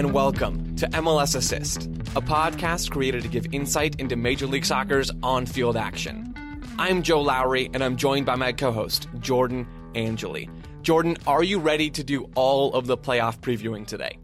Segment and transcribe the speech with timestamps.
[0.00, 1.82] And welcome to MLS Assist,
[2.16, 6.34] a podcast created to give insight into Major League Soccer's on field action.
[6.78, 10.48] I'm Joe Lowery, and I'm joined by my co host, Jordan Angeli.
[10.80, 14.16] Jordan, are you ready to do all of the playoff previewing today?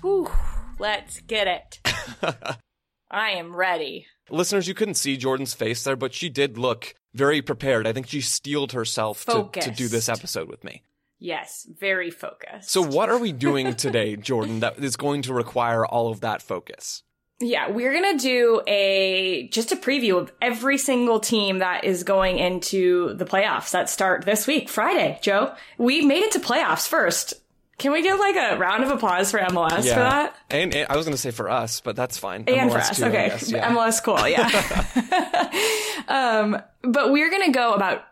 [0.00, 0.28] Whew,
[0.80, 1.80] let's get it.
[3.08, 4.08] I am ready.
[4.30, 7.86] Listeners, you couldn't see Jordan's face there, but she did look very prepared.
[7.86, 10.82] I think she steeled herself to, to do this episode with me.
[11.20, 12.70] Yes, very focused.
[12.70, 16.40] So, what are we doing today, Jordan, that is going to require all of that
[16.40, 17.02] focus?
[17.40, 22.04] Yeah, we're going to do a just a preview of every single team that is
[22.04, 25.18] going into the playoffs that start this week, Friday.
[25.22, 27.34] Joe, we made it to playoffs first.
[27.78, 29.94] Can we give like a round of applause for MLS yeah.
[29.94, 30.36] for that?
[30.50, 32.44] And, and I was going to say for us, but that's fine.
[32.46, 33.28] And MLS for us, too, okay.
[33.28, 33.72] Guess, yeah.
[33.74, 34.50] MLS, cool, yeah.
[36.08, 38.02] um, but we're going to go about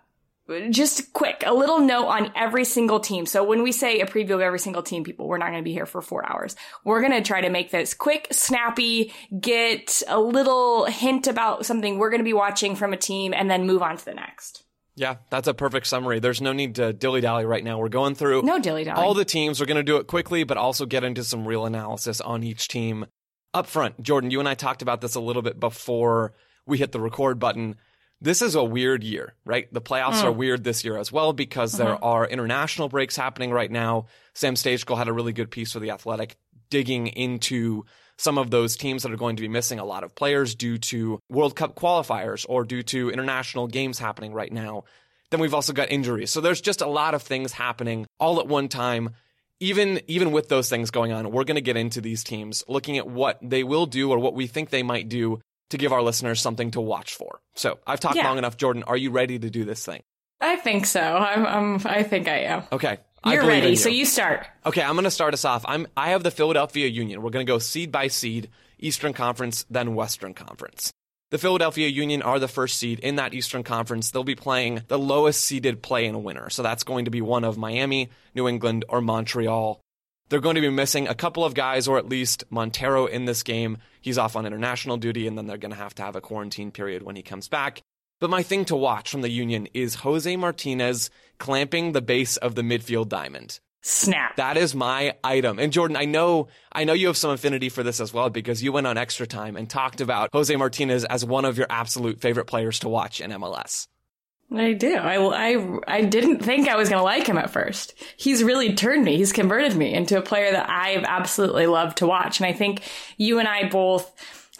[0.71, 3.27] just quick, a little note on every single team.
[3.27, 5.65] So when we say a preview of every single team, people, we're not going to
[5.65, 6.57] be here for four hours.
[6.85, 11.99] We're going to try to make this quick, snappy, get a little hint about something
[11.99, 14.65] we're going to be watching from a team and then move on to the next.
[14.97, 16.19] Yeah, that's a perfect summary.
[16.19, 17.79] There's no need to dilly dally right now.
[17.79, 19.01] We're going through no dilly dally.
[19.01, 19.61] All the teams.
[19.61, 22.67] We're going to do it quickly, but also get into some real analysis on each
[22.67, 23.07] team.
[23.55, 26.35] Up front, Jordan, you and I talked about this a little bit before
[26.67, 27.77] we hit the record button
[28.21, 29.73] this is a weird year, right?
[29.73, 30.25] The playoffs mm.
[30.25, 31.85] are weird this year as well because mm-hmm.
[31.85, 34.07] there are international breaks happening right now.
[34.35, 36.37] Sam Stejskal had a really good piece for The Athletic
[36.71, 37.85] digging into
[38.19, 40.79] some of those teams that are going to be missing a lot of players due
[40.79, 44.85] to World Cup qualifiers or due to international games happening right now.
[45.31, 46.31] Then we've also got injuries.
[46.31, 49.11] So there's just a lot of things happening all at one time.
[49.61, 52.97] Even even with those things going on, we're going to get into these teams, looking
[52.97, 56.03] at what they will do or what we think they might do to give our
[56.03, 57.41] listeners something to watch for.
[57.55, 58.29] So I've talked yeah.
[58.29, 58.57] long enough.
[58.57, 60.03] Jordan, are you ready to do this thing?
[60.41, 61.01] I think so.
[61.01, 62.63] I'm, I'm I think I am.
[62.73, 62.99] Okay.
[63.25, 63.77] You're ready, you.
[63.77, 64.47] so you start.
[64.65, 65.65] Okay, I'm going to start us off.
[65.67, 67.21] I'm I have the Philadelphia Union.
[67.21, 68.49] We're going to go seed by seed,
[68.79, 70.93] Eastern Conference, then Western Conference.
[71.31, 74.11] The Philadelphia Union are the first seed in that Eastern Conference.
[74.11, 76.49] They'll be playing the lowest seeded play in a winner.
[76.49, 79.81] So that's going to be one of Miami, New England, or Montreal.
[80.29, 83.43] They're going to be missing a couple of guys, or at least Monteiro in this
[83.43, 83.79] game.
[84.01, 86.71] He's off on international duty, and then they're going to have to have a quarantine
[86.71, 87.83] period when he comes back.
[88.21, 92.57] But my thing to watch from the Union is Jose Martinez clamping the base of
[92.57, 93.61] the midfield diamond.
[93.81, 94.37] Snap.
[94.37, 95.59] That is my item.
[95.59, 98.63] And Jordan, I know, I know you have some affinity for this as well because
[98.63, 102.21] you went on extra time and talked about Jose Martinez as one of your absolute
[102.21, 103.87] favorite players to watch in MLS.
[104.51, 104.95] I do.
[104.95, 107.95] I, I, I didn't think I was going to like him at first.
[108.17, 109.19] He's really turned me.
[109.19, 112.41] He's converted me into a player that I've absolutely loved to watch.
[112.41, 112.83] And I think
[113.19, 114.11] you and I both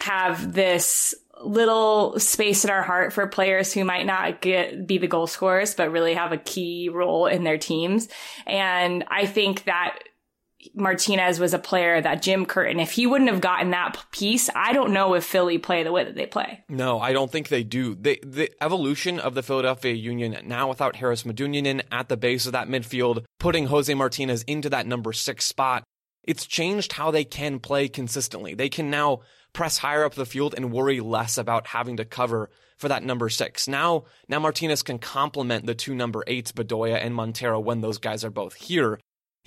[0.01, 5.07] have this little space in our heart for players who might not get be the
[5.07, 8.09] goal scorers but really have a key role in their teams
[8.45, 9.99] and i think that
[10.73, 14.73] Martinez was a player that Jim Curtin, if he wouldn't have gotten that piece, I
[14.73, 16.63] don't know if Philly play the way that they play.
[16.67, 17.95] No, I don't think they do.
[17.95, 22.67] The evolution of the Philadelphia Union now without Haris Medunjanin at the base of that
[22.67, 25.83] midfield, putting Jose Martinez into that number six spot,
[26.23, 28.53] it's changed how they can play consistently.
[28.53, 29.21] They can now
[29.53, 33.29] press higher up the field and worry less about having to cover for that number
[33.29, 33.67] six.
[33.67, 38.23] Now, now Martinez can complement the two number eights, Bedoya and Monteiro, when those guys
[38.23, 38.99] are both here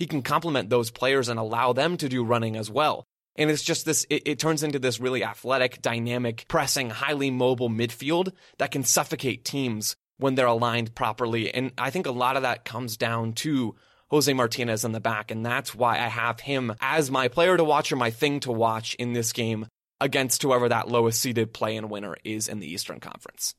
[0.03, 3.05] he can complement those players and allow them to do running as well.
[3.37, 7.69] And it's just this, it, it, turns into this really athletic, dynamic, pressing, highly mobile
[7.69, 11.53] midfield that can suffocate teams when they're aligned properly.
[11.53, 13.75] And I think a lot of that comes down to
[14.09, 15.31] Jose Martinez in the back.
[15.31, 18.51] And that's why I have him as my player to watch or my thing to
[18.51, 19.67] watch in this game
[20.01, 23.55] against whoever that lowest seeded play in winner is in the Eastern Conference.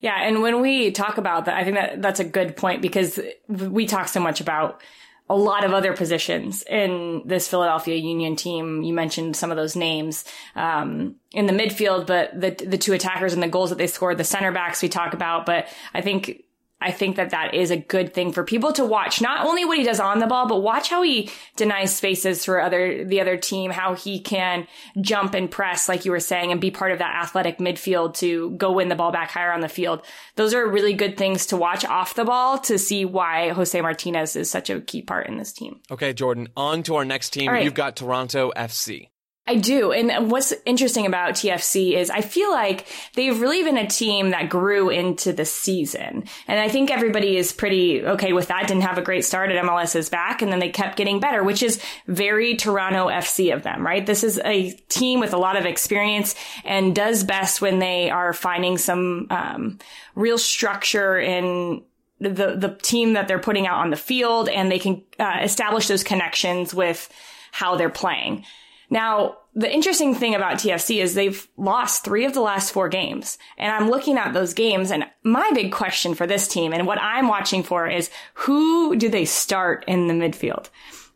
[0.00, 0.16] Yeah.
[0.20, 3.18] And when we talk about that, I think that that's a good point because
[3.48, 4.82] we talk so much about
[5.28, 8.82] a lot of other positions in this Philadelphia Union team.
[8.82, 10.24] You mentioned some of those names
[10.54, 14.18] um, in the midfield, but the the two attackers and the goals that they scored,
[14.18, 15.44] the center backs we talk about.
[15.44, 16.44] But I think
[16.80, 19.22] I think that that is a good thing for people to watch.
[19.22, 22.60] Not only what he does on the ball, but watch how he denies spaces for
[22.60, 24.66] other, the other team, how he can
[25.00, 28.50] jump and press, like you were saying, and be part of that athletic midfield to
[28.52, 30.02] go win the ball back higher on the field.
[30.34, 34.36] Those are really good things to watch off the ball to see why Jose Martinez
[34.36, 35.80] is such a key part in this team.
[35.90, 37.50] Okay, Jordan, on to our next team.
[37.50, 37.64] Right.
[37.64, 39.08] You've got Toronto FC.
[39.48, 39.92] I do.
[39.92, 44.48] And what's interesting about TFC is I feel like they've really been a team that
[44.48, 46.24] grew into the season.
[46.48, 48.66] And I think everybody is pretty okay with that.
[48.66, 51.62] Didn't have a great start at MLS's back and then they kept getting better, which
[51.62, 54.04] is very Toronto FC of them, right?
[54.04, 56.34] This is a team with a lot of experience
[56.64, 59.78] and does best when they are finding some, um,
[60.16, 61.84] real structure in
[62.18, 65.86] the, the team that they're putting out on the field and they can uh, establish
[65.86, 67.08] those connections with
[67.52, 68.44] how they're playing.
[68.90, 73.38] Now, the interesting thing about TFC is they've lost three of the last four games.
[73.56, 77.00] And I'm looking at those games and my big question for this team and what
[77.00, 80.68] I'm watching for is who do they start in the midfield?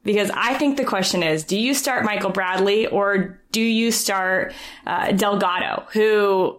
[0.03, 4.55] Because I think the question is, do you start Michael Bradley or do you start
[4.87, 6.59] uh, Delgado, who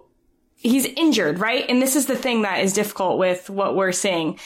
[0.55, 1.65] he's injured, right?
[1.67, 4.37] And this is the thing that is difficult with what we're seeing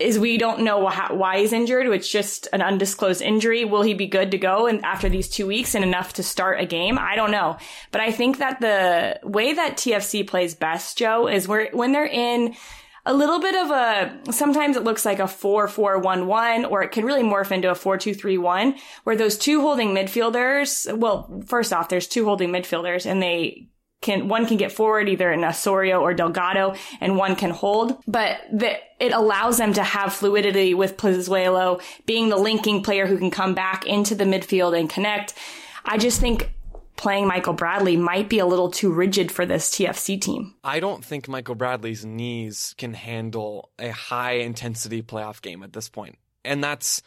[0.00, 1.86] is we don't know why he's injured.
[1.86, 3.64] It's just an undisclosed injury.
[3.64, 6.60] Will he be good to go and after these two weeks and enough to start
[6.60, 6.98] a game?
[6.98, 7.58] I don't know.
[7.92, 12.06] But I think that the way that TFC plays best, Joe, is where when they're
[12.06, 12.56] in
[13.06, 17.22] a little bit of a sometimes it looks like a 4-4-1-1 or it can really
[17.22, 22.50] morph into a 4-2-3-1 where those two holding midfielders well first off there's two holding
[22.50, 23.69] midfielders and they
[24.00, 28.38] can one can get forward either in Osorio or Delgado and one can hold but
[28.52, 33.30] the, it allows them to have fluidity with Pozuelo being the linking player who can
[33.30, 35.34] come back into the midfield and connect
[35.84, 36.50] I just think
[37.00, 40.54] playing Michael Bradley might be a little too rigid for this TFC team.
[40.62, 45.88] I don't think Michael Bradley's knees can handle a high intensity playoff game at this
[45.88, 46.18] point.
[46.44, 47.00] And that's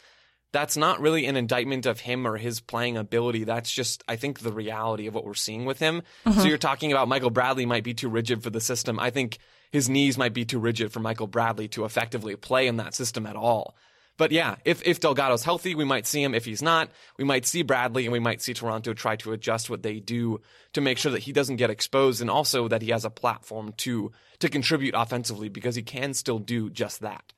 [0.54, 3.44] that's not really an indictment of him or his playing ability.
[3.44, 6.04] That's just, I think, the reality of what we're seeing with him.
[6.26, 6.40] Mm-hmm.
[6.40, 9.00] So you're talking about Michael Bradley might be too rigid for the system.
[9.00, 9.40] I think
[9.72, 13.26] his knees might be too rigid for Michael Bradley to effectively play in that system
[13.26, 13.76] at all.
[14.16, 16.36] But yeah, if, if Delgado's healthy, we might see him.
[16.36, 19.72] If he's not, we might see Bradley and we might see Toronto try to adjust
[19.72, 20.40] what they do
[20.74, 23.74] to make sure that he doesn't get exposed and also that he has a platform
[23.78, 27.34] to, to contribute offensively because he can still do just that.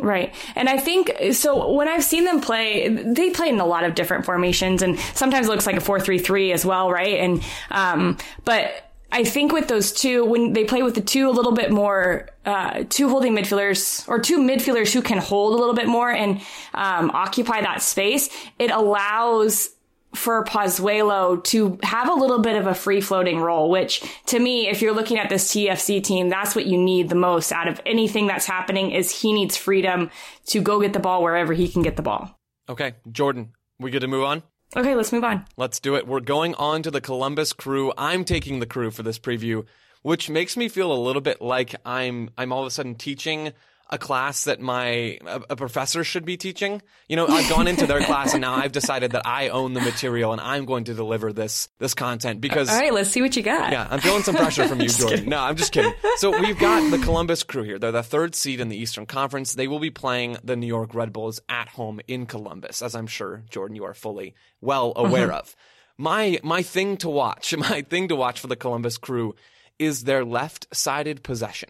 [0.00, 0.34] Right.
[0.56, 3.94] And I think, so when I've seen them play, they play in a lot of
[3.94, 7.18] different formations and sometimes it looks like a 4-3-3 as well, right?
[7.20, 11.30] And, um, but I think with those two, when they play with the two a
[11.30, 15.74] little bit more, uh, two holding midfielders or two midfielders who can hold a little
[15.74, 16.40] bit more and
[16.72, 19.68] um, occupy that space, it allows
[20.14, 24.68] for Pozuelo to have a little bit of a free floating role, which to me,
[24.68, 27.80] if you're looking at this TFC team, that's what you need the most out of
[27.86, 30.10] anything that's happening is he needs freedom
[30.46, 32.38] to go get the ball wherever he can get the ball.
[32.68, 32.94] Okay.
[33.10, 34.42] Jordan, we good to move on?
[34.74, 35.44] Okay, let's move on.
[35.56, 36.06] Let's do it.
[36.06, 37.92] We're going on to the Columbus crew.
[37.98, 39.66] I'm taking the crew for this preview,
[40.02, 43.52] which makes me feel a little bit like I'm I'm all of a sudden teaching
[43.92, 46.80] a class that my a, a, professor should be teaching.
[47.08, 49.82] You know, I've gone into their class and now I've decided that I own the
[49.82, 53.36] material and I'm going to deliver this this content because All right, let's see what
[53.36, 53.70] you got.
[53.70, 55.18] Yeah, I'm feeling some pressure from you, Jordan.
[55.18, 55.30] Kidding.
[55.30, 55.92] No, I'm just kidding.
[56.16, 57.78] So we've got the Columbus crew here.
[57.78, 59.52] They're the third seed in the Eastern Conference.
[59.52, 63.06] They will be playing the New York Red Bulls at home in Columbus, as I'm
[63.06, 65.36] sure Jordan you are fully well aware mm-hmm.
[65.36, 65.54] of.
[65.98, 69.34] My my thing to watch, my thing to watch for the Columbus crew
[69.78, 71.68] is their left-sided possession.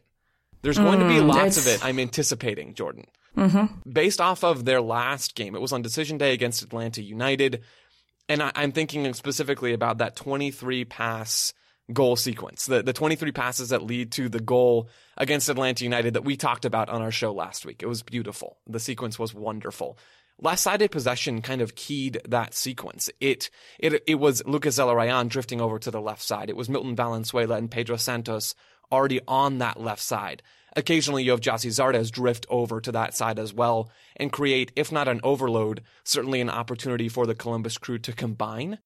[0.62, 3.06] There's going to be mm, lots of it, I'm anticipating, Jordan.
[3.36, 3.90] Mm-hmm.
[3.90, 7.62] Based off of their last game, it was on decision day against Atlanta United.
[8.28, 11.52] And I, am thinking specifically about that 23 pass
[11.92, 16.24] goal sequence, the, the 23 passes that lead to the goal against Atlanta United that
[16.24, 17.82] we talked about on our show last week.
[17.82, 18.58] It was beautiful.
[18.66, 19.98] The sequence was wonderful.
[20.40, 23.10] Last-sided possession kind of keyed that sequence.
[23.20, 26.48] It it it was Lucas Zelarayan drifting over to the left side.
[26.48, 28.54] It was Milton Valenzuela and Pedro Santos
[28.92, 30.42] already on that left side.
[30.76, 34.92] Occasionally, you have Gyasi Zardes drift over to that side as well and create, if
[34.92, 38.78] not an overload, certainly an opportunity for the Columbus crew to combine.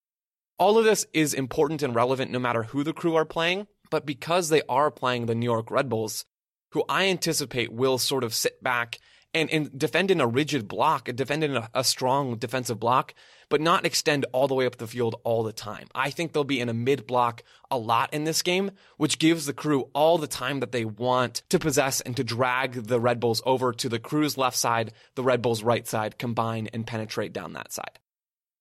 [0.58, 4.06] All of this is important and relevant no matter who the crew are playing, but
[4.06, 6.24] because they are playing the New York Red Bulls,
[6.72, 8.98] who I anticipate will sort of sit back
[9.36, 13.14] and, and defend in a rigid block, defend in a, a strong defensive block,
[13.48, 15.86] but not extend all the way up the field all the time.
[15.94, 19.46] I think they'll be in a mid block a lot in this game, which gives
[19.46, 23.20] the crew all the time that they want to possess and to drag the Red
[23.20, 27.32] Bulls over to the crew's left side, the Red Bulls right side, combine and penetrate
[27.32, 27.98] down that side.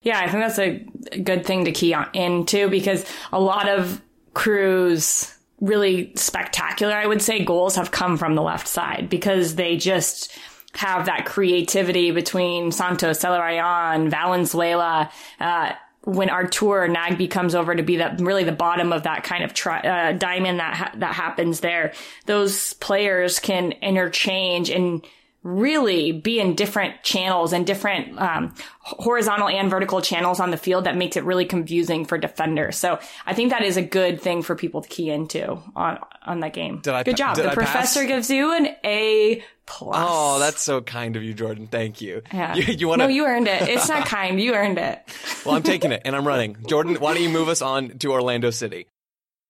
[0.01, 4.01] Yeah, I think that's a good thing to key in too, because a lot of
[4.33, 9.77] crews really spectacular, I would say, goals have come from the left side because they
[9.77, 10.37] just
[10.75, 15.71] have that creativity between Santos, Zelarayan, Valenzuela, uh,
[16.03, 19.53] when Artur Nagbe comes over to be that really the bottom of that kind of
[19.53, 21.93] tri- uh, diamond that ha- that happens there,
[22.27, 25.05] those players can interchange and
[25.45, 30.85] really be in different channels and different um, horizontal and vertical channels on the field
[30.85, 32.77] that makes it really confusing for defenders.
[32.77, 32.97] So
[33.27, 36.53] I think that is a good thing for people to key into on on that
[36.53, 36.79] game.
[36.79, 37.35] Did I, good job.
[37.37, 38.07] the I professor pass?
[38.07, 39.95] gives you an A plus.
[39.99, 41.67] Oh, that's so kind of you, Jordan.
[41.67, 42.23] Thank you.
[42.33, 42.55] Yeah.
[42.55, 43.69] You, you want No, you earned it.
[43.69, 44.41] It's not kind.
[44.41, 44.99] You earned it.
[45.45, 46.57] well, I'm taking it and I'm running.
[46.67, 48.87] Jordan, why don't you move us on to Orlando City?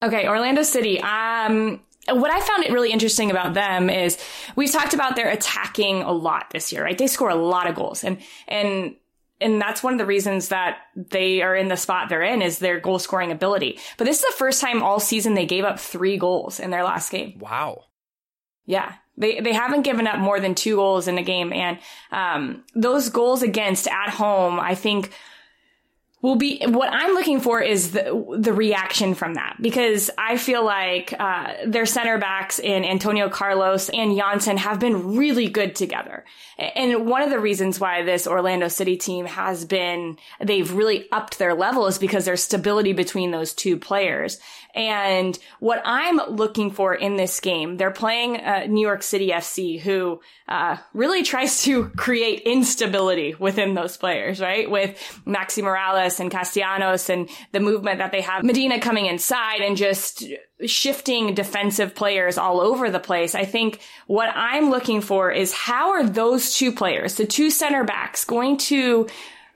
[0.04, 1.00] Okay, Orlando City.
[1.00, 4.18] Um, what I found it really interesting about them is
[4.56, 6.98] we've talked about their attacking a lot this year, right?
[6.98, 8.96] They score a lot of goals and, and
[9.42, 12.60] and that's one of the reasons that they are in the spot they're in is
[12.60, 13.80] their goal scoring ability.
[13.98, 16.84] But this is the first time all season they gave up three goals in their
[16.84, 17.38] last game.
[17.40, 17.86] Wow.
[18.66, 18.94] Yeah.
[19.18, 21.52] They, they haven't given up more than two goals in a game.
[21.52, 21.80] And,
[22.12, 25.12] um, those goals against at home, I think
[26.26, 30.66] will be what I'm looking for is the the reaction from that because I feel
[30.66, 36.26] like uh, their center backs in Antonio Carlos and Jansson have been really good together.
[36.58, 41.38] And one of the reasons why this Orlando City team has been they've really upped
[41.38, 44.40] their level is because there's stability between those two players.
[44.76, 49.80] And what I'm looking for in this game, they're playing uh, New York City FC,
[49.80, 54.70] who uh, really tries to create instability within those players, right?
[54.70, 59.78] With Maxi Morales and Castellanos and the movement that they have, Medina coming inside and
[59.78, 60.26] just
[60.66, 63.34] shifting defensive players all over the place.
[63.34, 67.84] I think what I'm looking for is how are those two players, the two center
[67.84, 69.08] backs, going to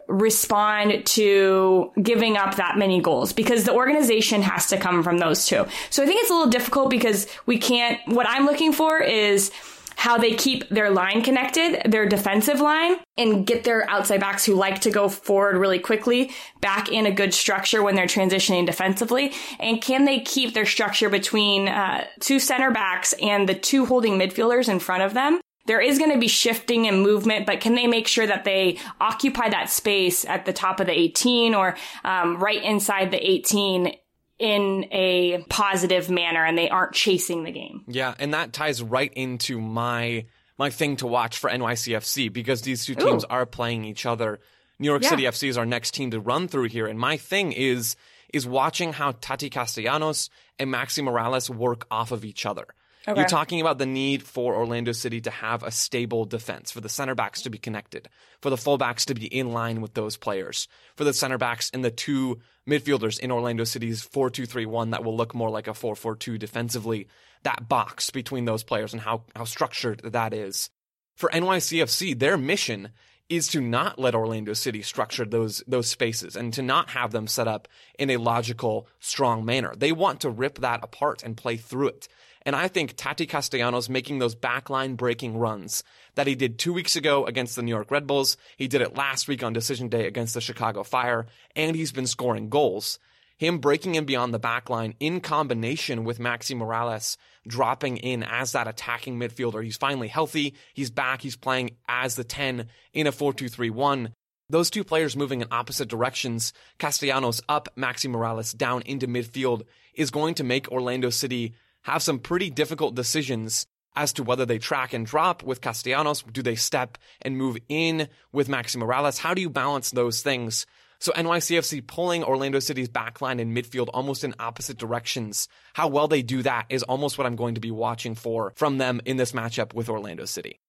[0.10, 5.46] respond to giving up that many goals because the organization has to come from those
[5.46, 5.66] two.
[5.90, 9.52] So I think it's a little difficult because we can't, what I'm looking for is
[9.96, 14.56] how they keep their line connected, their defensive line, and get their outside backs who
[14.56, 19.34] like to go forward really quickly back in a good structure when they're transitioning defensively.
[19.60, 24.18] And can they keep their structure between uh, two center backs and the two holding
[24.18, 27.76] midfielders in front of them there is going to be shifting and movement, but can
[27.76, 31.78] they make sure that they occupy that space at the top of the 18 or
[32.04, 33.96] um, right inside the 18
[34.40, 37.84] in a positive manner and they aren't chasing the game?
[37.88, 40.26] Yeah, and that ties right into my
[40.58, 43.28] my thing to watch for NYCFC because these two teams Ooh.
[43.30, 44.40] are playing each other.
[44.80, 45.10] New York yeah.
[45.10, 47.96] City FC is our next team to run through here, and my thing is
[48.34, 52.66] is watching how Tati Castellanos and Maxi Morales work off of each other.
[53.08, 53.22] Okay.
[53.22, 56.90] You're talking about the need for Orlando City to have a stable defense, for the
[56.90, 58.10] center backs to be connected,
[58.42, 61.84] for the fullbacks to be in line with those players, for the center backs and
[61.84, 65.68] the two midfielders in Orlando City's 4 2 3 1 that will look more like
[65.68, 67.08] a 4 4 2 defensively.
[67.44, 70.70] That box between those players and how, how structured that is.
[71.16, 72.90] For NYCFC, their mission
[73.30, 77.28] is to not let Orlando City structure those those spaces and to not have them
[77.28, 79.74] set up in a logical, strong manner.
[79.76, 82.08] They want to rip that apart and play through it.
[82.50, 85.84] And I think Tati Castellanos making those backline breaking runs
[86.16, 88.96] that he did two weeks ago against the New York Red Bulls, he did it
[88.96, 92.98] last week on decision day against the Chicago Fire, and he's been scoring goals.
[93.38, 98.68] Him breaking in beyond the backline in combination with Maxi Morales dropping in as that
[98.68, 99.64] attacking midfielder.
[99.64, 100.56] He's finally healthy.
[100.74, 101.22] He's back.
[101.22, 104.12] He's playing as the 10 in a 4-2-3-1.
[104.50, 110.10] Those two players moving in opposite directions, Castellanos up, Maxi Morales down into midfield, is
[110.10, 114.94] going to make Orlando City have some pretty difficult decisions as to whether they track
[114.94, 116.24] and drop with Castellanos.
[116.24, 119.18] Do they step and move in with Maxi Morales?
[119.18, 120.66] How do you balance those things?
[121.00, 125.48] So NYCFC pulling Orlando City's backline and midfield almost in opposite directions.
[125.74, 128.78] How well they do that is almost what I'm going to be watching for from
[128.78, 130.60] them in this matchup with Orlando City.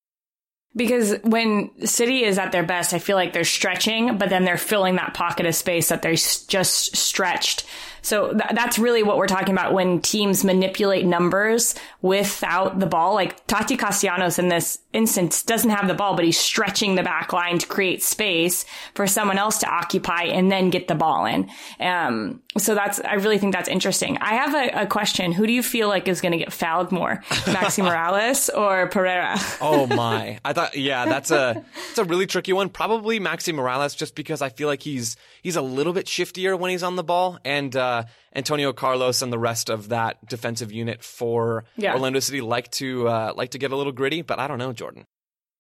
[0.77, 4.57] Because when City is at their best, I feel like they're stretching, but then they're
[4.57, 7.67] filling that pocket of space that they're just stretched
[8.03, 13.15] so th- that's really what we're talking about when teams manipulate numbers without the ball.
[13.15, 17.33] Like Tati Castellanos in this instance doesn't have the ball, but he's stretching the back
[17.33, 21.51] line to create space for someone else to occupy and then get the ball in.
[21.79, 24.19] Um, so that's, I really think that's interesting.
[24.19, 25.31] I have a, a question.
[25.33, 27.17] Who do you feel like is going to get fouled more?
[27.47, 29.59] Maxi Morales or Pereyra?
[29.61, 30.41] oh my.
[30.45, 32.69] I thought, yeah, that's a, it's a really tricky one.
[32.69, 36.73] Probably Maxi Morales, just because I feel like he's, he's a little bit shiftier when
[36.73, 37.39] he's on the ball.
[37.45, 38.05] And, uh,
[38.35, 41.95] Antonio Carlos and the rest of that defensive unit for yeah.
[41.95, 44.73] Orlando City like to uh, like to get a little gritty, but I don't know,
[44.73, 45.05] Jordan.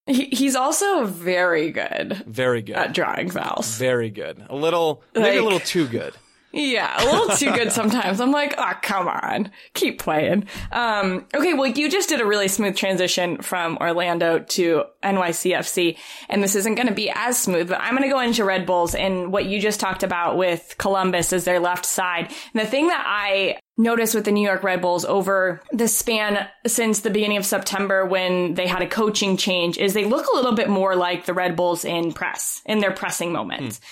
[0.06, 2.22] He, he's also very good.
[2.26, 3.76] Very good at drawing fouls.
[3.76, 4.44] Very good.
[4.48, 6.14] A little, like, maybe a little too good.
[6.52, 8.20] Yeah, a little too good sometimes.
[8.20, 9.50] I'm like, oh, come on.
[9.74, 10.46] Keep playing.
[10.72, 15.96] Um, okay, well, you just did a really smooth transition from Orlando to NYCFC,
[16.28, 18.66] and this isn't going to be as smooth, but I'm going to go into Red
[18.66, 22.32] Bulls and what you just talked about with Columbus as their left side.
[22.52, 26.46] And the thing that I noticed with the New York Red Bulls over the span
[26.66, 30.36] since the beginning of September when they had a coaching change is they look a
[30.36, 33.78] little bit more like the Red Bulls in press, in their pressing moments.
[33.78, 33.82] Mm.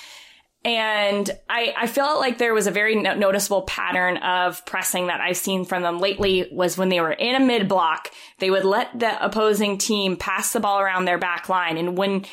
[0.64, 5.20] And I, I felt like there was a very no- noticeable pattern of pressing that
[5.20, 8.10] I've seen from them lately was when they were in a mid block,
[8.40, 11.78] they would let the opposing team pass the ball around their back line.
[11.78, 12.24] And when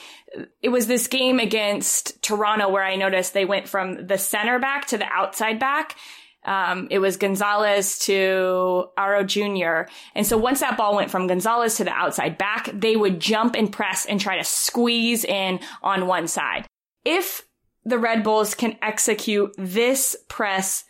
[0.62, 4.88] it was this game against Toronto where I noticed they went from the center back
[4.88, 5.96] to the outside back.
[6.44, 9.90] Um, it was Gonzalez to Auro Jr.
[10.14, 13.56] And so once that ball went from Gonzalez to the outside back, they would jump
[13.56, 16.68] and press and try to squeeze in on one side.
[17.04, 17.44] if
[17.86, 20.84] the Red Bulls can execute this press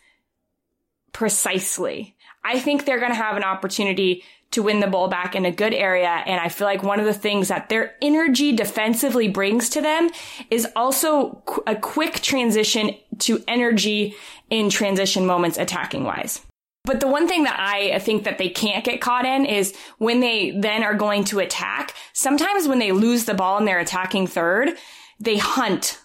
[1.12, 4.22] precisely, I think they're going to have an opportunity
[4.52, 6.08] to win the ball back in a good area.
[6.08, 10.08] And I feel like one of the things that their energy defensively brings to them
[10.50, 14.14] is also a quick transition to energy
[14.48, 16.40] in transition moments attacking wise.
[16.84, 20.20] But the one thing that I think that they can't get caught in is when
[20.20, 21.94] they then are going to attack.
[22.12, 24.74] Sometimes when they lose the ball and they're attacking third,
[25.18, 25.98] they hunt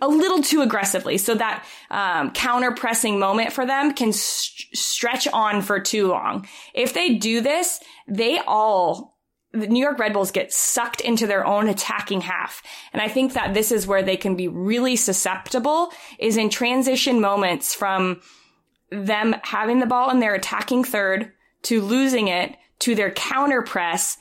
[0.00, 1.16] a little too aggressively.
[1.18, 6.46] So that um, counter pressing moment for them can st- stretch on for too long.
[6.74, 9.18] If they do this, they all
[9.52, 12.62] the New York Red Bulls get sucked into their own attacking half.
[12.92, 17.20] And I think that this is where they can be really susceptible is in transition
[17.20, 18.20] moments from
[18.90, 21.32] them having the ball and their attacking third
[21.62, 24.16] to losing it to their counter press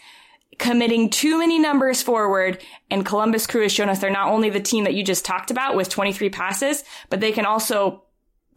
[0.59, 2.61] committing too many numbers forward.
[2.91, 5.49] And Columbus Crew has shown us they're not only the team that you just talked
[5.49, 8.03] about with 23 passes, but they can also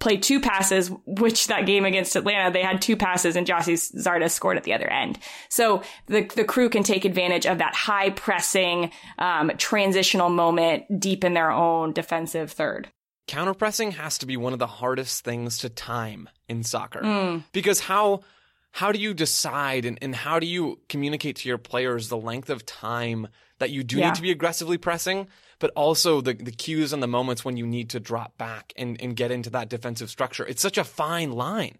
[0.02, 4.32] play two passes, which that game against Atlanta, they had two passes and Gyasi Zardes
[4.32, 5.16] scored at the other end.
[5.49, 11.23] So the, the crew can take advantage of that high pressing, um, transitional moment deep
[11.23, 12.88] in their own defensive third.
[13.28, 17.44] Counterpressing has to be one of the hardest things to time in soccer mm.
[17.52, 18.23] because how
[18.73, 22.50] how do you decide and, and how do you communicate to your players the length
[22.50, 24.07] of time that you do yeah.
[24.07, 27.67] need to be aggressively pressing, but also the, the cues and the moments when you
[27.67, 30.45] need to drop back and, and get into that defensive structure?
[30.47, 31.79] It's such a fine line.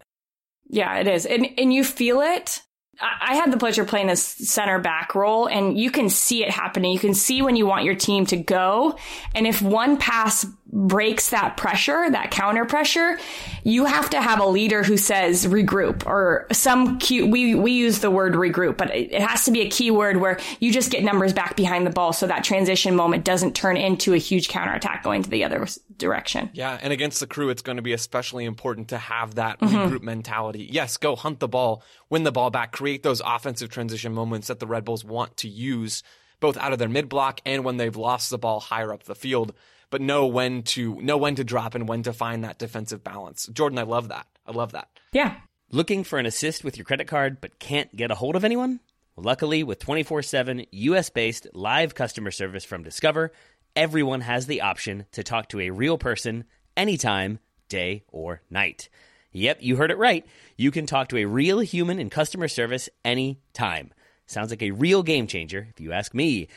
[0.69, 1.25] Yeah, it is.
[1.25, 2.61] And, and you feel it
[3.01, 6.91] I had the pleasure playing this center back role and you can see it happening.
[6.91, 8.97] You can see when you want your team to go.
[9.33, 13.19] And if one pass breaks that pressure, that counter pressure,
[13.63, 17.21] you have to have a leader who says regroup or some key.
[17.21, 20.39] We, we use the word regroup, but it has to be a key word where
[20.59, 22.11] you just get numbers back behind the ball.
[22.11, 26.49] So that transition moment doesn't turn into a huge counterattack going to the other direction.
[26.53, 26.79] Yeah.
[26.81, 29.75] And against the crew, it's going to be especially important to have that mm-hmm.
[29.75, 30.67] regroup mentality.
[30.71, 30.97] Yes.
[30.97, 34.67] Go hunt the ball, win the ball back, create those offensive transition moments that the
[34.67, 36.01] Red Bulls want to use
[36.39, 39.15] both out of their mid block and when they've lost the ball higher up the
[39.15, 39.53] field
[39.93, 43.45] but know when to know when to drop and when to find that defensive balance.
[43.45, 44.25] Jordan, I love that.
[44.43, 44.89] I love that.
[45.11, 45.35] Yeah.
[45.69, 48.79] Looking for an assist with your credit card but can't get a hold of anyone?
[49.15, 53.33] Luckily, with 24 7 US based live customer service from Discover,
[53.75, 57.37] everyone has the option to talk to a real person anytime,
[57.69, 58.89] day or night.
[59.31, 60.25] Yep, you heard it right.
[60.57, 63.93] You can talk to a real human in customer service anytime.
[64.25, 66.47] Sounds like a real game changer, if you ask me.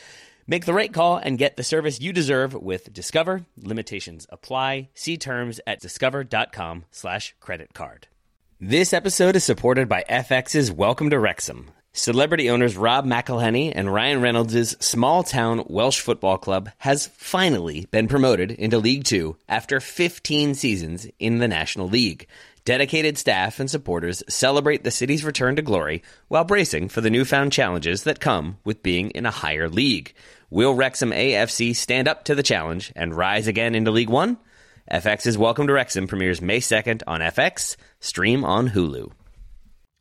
[0.49, 3.47] Make the right call and get the service you deserve with Discover.
[3.57, 4.91] Limitations apply.
[4.95, 8.07] See terms at discover.com slash credit card.
[8.61, 11.73] This episode is supported by FX's Welcome to Wrexham.
[11.93, 18.07] Celebrity owners Rob McElhenney and Ryan Reynolds' small town Welsh football club has finally been
[18.07, 22.29] promoted into League Two after 15 seasons in the National League.
[22.65, 27.53] Dedicated staff and supporters celebrate the city's return to glory while bracing for the newfound
[27.53, 30.13] challenges that come with being in a higher league.
[30.49, 34.39] Will Wrexham AFC stand up to the challenge and rise again into League One?
[34.89, 39.11] FX's Welcome to Wrexham premieres May 2nd on FX, stream on Hulu.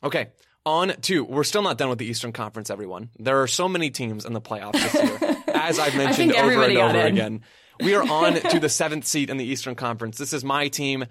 [0.04, 0.28] Okay,
[0.64, 3.10] on to, we're still not done with the Eastern Conference, everyone.
[3.18, 6.78] There are so many teams in the playoffs this year, as I've mentioned over and
[6.78, 7.42] over again.
[7.80, 10.16] We are on to the seventh seat in the Eastern Conference.
[10.16, 11.06] This is my team,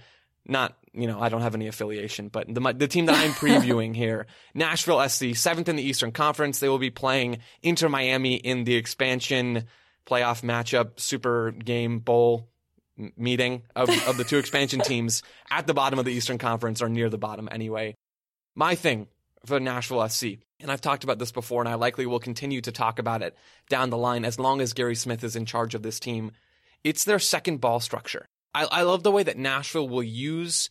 [0.48, 3.96] not you know, I don't have any affiliation, but the, the team that I'm previewing
[3.96, 6.60] here, Nashville SC, seventh in the Eastern Conference.
[6.60, 9.66] They will be playing Inter Miami in the expansion
[10.06, 12.48] playoff matchup, super game bowl
[13.18, 16.90] meeting of, of the two expansion teams at the bottom of the Eastern Conference or
[16.90, 17.96] near the bottom anyway.
[18.56, 19.08] My thing
[19.46, 20.26] for Nashville SC,
[20.62, 23.36] and I've talked about this before, and I likely will continue to talk about it
[23.68, 26.32] down the line as long as Gary Smith is in charge of this team.
[26.84, 28.28] It's their second ball structure.
[28.56, 30.70] I, I love the way that Nashville will use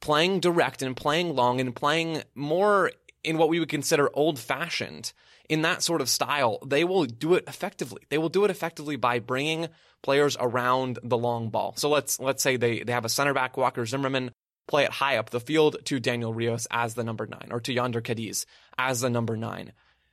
[0.00, 2.92] playing direct and playing long and playing more
[3.24, 5.12] in what we would consider old fashioned
[5.48, 8.02] in that sort of style, they will do it effectively.
[8.08, 9.68] They will do it effectively by bringing
[10.02, 11.74] players around the long ball.
[11.76, 14.30] So let's let's say they they have a center back Walker Zimmerman
[14.66, 17.74] play it high up the field to Daniel Rios as the number nine or to
[17.74, 18.46] Jhonder Cadiz
[18.78, 19.72] as the number nine.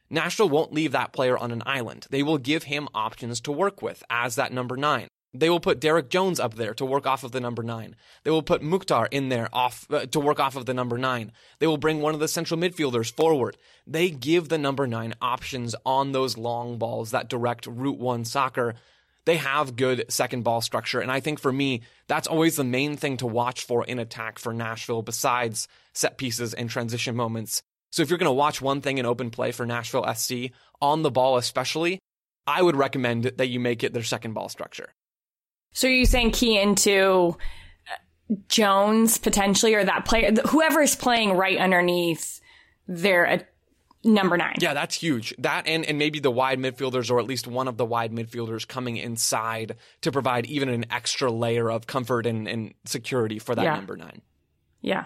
[0.10, 2.08] Nashville won't leave that player on an island.
[2.10, 5.08] They will give him options to work with as that number nine.
[5.34, 7.96] They will put Derrick Jones up there to work off of the number nine.
[8.24, 11.32] They will put Mukhtar in there off uh, to work off of the number nine.
[11.60, 13.56] They will bring one of the central midfielders forward.
[13.88, 18.76] They give the number nine options on those long balls, that direct route one soccer.
[19.24, 21.00] They have good second ball structure.
[21.00, 24.38] And I think for me, that's always the main thing to watch for in attack
[24.38, 27.62] for Nashville besides set pieces and transition moments.
[27.91, 31.04] So if you're going to watch one thing in open play for Nashville SC on
[31.04, 32.00] the ball, especially,
[32.48, 34.89] I would recommend that you make it their second ball structure.
[35.73, 37.38] So are you saying key into
[38.31, 42.39] uh, Jones potentially, or that player, whoever is playing right underneath
[42.88, 43.38] their uh,
[44.03, 44.55] number nine?
[44.60, 45.34] Yeah, that's huge.
[45.38, 48.67] That and, and maybe the wide midfielders, or at least one of the wide midfielders
[48.67, 53.63] coming inside to provide even an extra layer of comfort and, and security for that
[53.63, 53.75] Yeah.
[53.75, 54.21] number nine.
[54.81, 55.05] Yeah.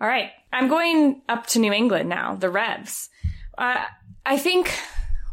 [0.00, 0.30] All right.
[0.52, 3.08] I'm going up to New England now, the Revs.
[3.56, 3.84] Uh,
[4.24, 4.72] I think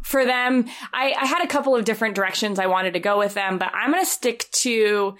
[0.06, 3.34] for them, I, I had a couple of different directions I wanted to go with
[3.34, 5.16] them, but I'm going to stick to,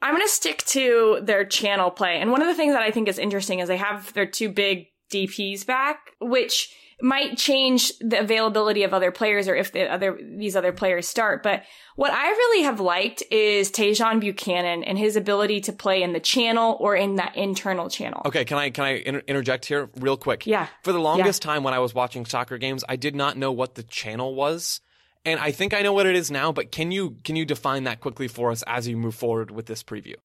[0.00, 2.20] I'm going to stick to their channel play.
[2.20, 4.50] And one of the things that I think is interesting is they have their two
[4.50, 10.18] big DPs back, which might change the availability of other players or if the other
[10.36, 11.42] these other players start.
[11.42, 11.62] But
[11.96, 16.20] what I really have liked is Tajon Buchanan and his ability to play in the
[16.20, 18.22] channel or in that internal channel.
[18.26, 20.46] Okay, can I can I inter- interject here real quick?
[20.46, 20.68] Yeah.
[20.82, 23.74] For the longest time when I was watching soccer games, I did not know what
[23.74, 24.80] the channel was.
[25.26, 27.84] And I think I know what it is now, but can you can you define
[27.84, 30.16] that quickly for us as you move forward with this preview?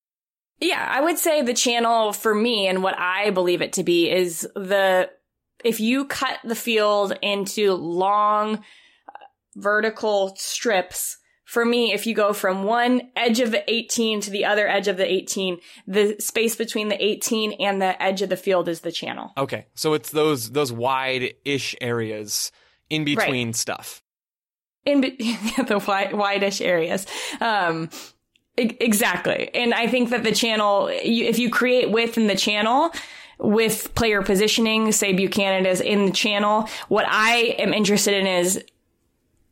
[0.60, 4.12] Yeah, I would say the channel for me and what I believe it to be
[4.12, 5.10] is the
[5.64, 8.62] if you cut the field into long uh,
[9.56, 11.18] vertical strips.
[11.46, 14.88] For me, if you go from one edge of the 18 to the other edge
[14.88, 18.82] of the 18, the space between the 18 and the edge of the field is
[18.82, 19.32] the channel.
[19.36, 22.52] Okay, so it's those those wide-ish areas
[22.92, 24.04] in between stuff.
[24.86, 25.16] in be-
[25.68, 27.08] the wide, wide-ish areas.
[27.42, 27.90] Um,
[28.58, 29.50] exactly.
[29.54, 32.92] And I think that the channel, you, if you create width in the channel
[33.40, 38.64] with player positioning, say Buchanan is in the channel, what I am interested in is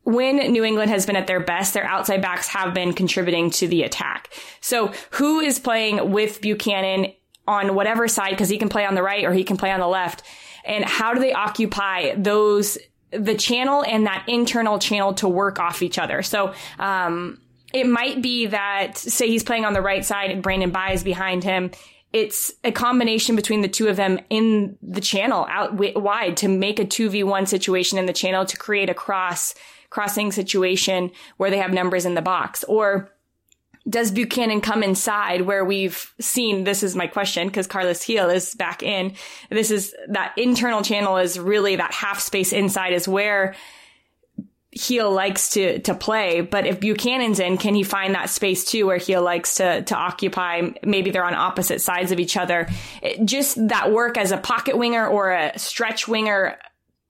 [0.04, 3.66] when New England has been at their best, their outside backs have been contributing to
[3.66, 4.30] the attack.
[4.60, 7.12] So who is playing with Buchanan
[7.46, 9.80] on whatever side, because he can play on the right or he can play on
[9.80, 10.22] the left,
[10.64, 12.78] and how do they occupy those
[13.10, 16.22] the channel and that internal channel to work off each other?
[16.22, 17.40] So um,
[17.72, 21.02] it might be that say he's playing on the right side and Brandon Bye is
[21.02, 21.70] behind him.
[22.12, 26.48] It's a combination between the two of them in the channel out wi- wide to
[26.48, 29.54] make a 2v1 situation in the channel to create a cross
[29.90, 32.62] crossing situation where they have numbers in the box.
[32.64, 33.10] Or
[33.88, 38.54] does Buchanan come inside where we've seen this is my question because Carlos Gil is
[38.54, 39.14] back in
[39.50, 43.54] this is that internal channel is really that half space inside is where
[44.72, 48.86] Gil likes to to play, but if Buchanan's in, can he find that space too
[48.86, 50.70] where Gil likes to to occupy?
[50.84, 52.68] Maybe they're on opposite sides of each other.
[53.02, 56.58] It- just that work as a pocket winger or a stretch winger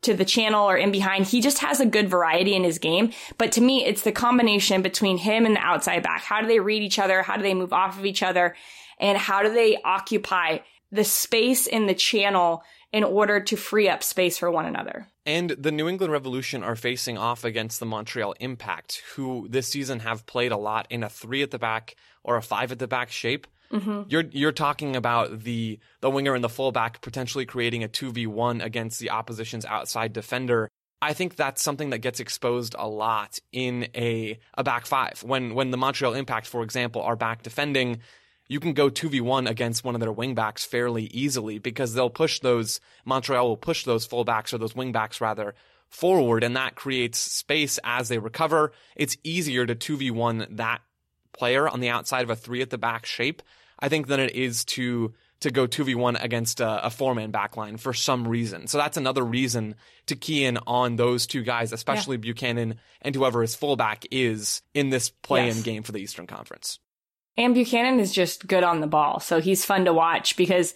[0.03, 1.27] to the channel or in behind.
[1.27, 3.11] He just has a good variety in his game.
[3.37, 6.23] But to me, it's the combination between him and the outside back.
[6.23, 7.23] How do they read each other?
[7.23, 8.55] How do they move off of each other?
[9.01, 10.59] And how do they occupy
[10.93, 15.07] the space in the channel in order to free up space for one another?
[15.27, 20.01] And the New England Revolution are facing off against the Montreal Impact, who this season
[20.01, 22.89] have played a lot in a three at the back or a five at the
[22.89, 23.47] back shape.
[23.71, 24.03] Mm-hmm.
[24.09, 28.27] You're you're talking about the the winger and the fullback potentially creating a two v
[28.27, 30.71] one against the opposition's outside defender.
[31.01, 35.23] I think that's something that gets exposed a lot in a a back five.
[35.23, 38.01] When when the Montreal Impact, for example, are back defending,
[38.49, 42.81] you can go 2v1 against one of their wingbacks fairly easily because they'll push those,
[43.05, 45.55] Montreal will push those fullbacks or those wingbacks rather
[45.89, 48.73] forward and that creates space as they recover.
[48.97, 50.81] It's easier to 2v1 that
[51.33, 53.43] player on the outside of a three at the back shape,
[53.79, 57.79] I think, than it is to to go 2v1 against a, a four man backline
[57.79, 58.67] for some reason.
[58.67, 63.43] So that's another reason to key in on those two guys, especially Buchanan and whoever
[63.43, 65.63] his fullback is in this play in Yes.
[65.63, 66.81] game for the Eastern Conference.
[67.39, 69.21] And Buchanan is just good on the ball.
[69.21, 70.75] So he's fun to watch because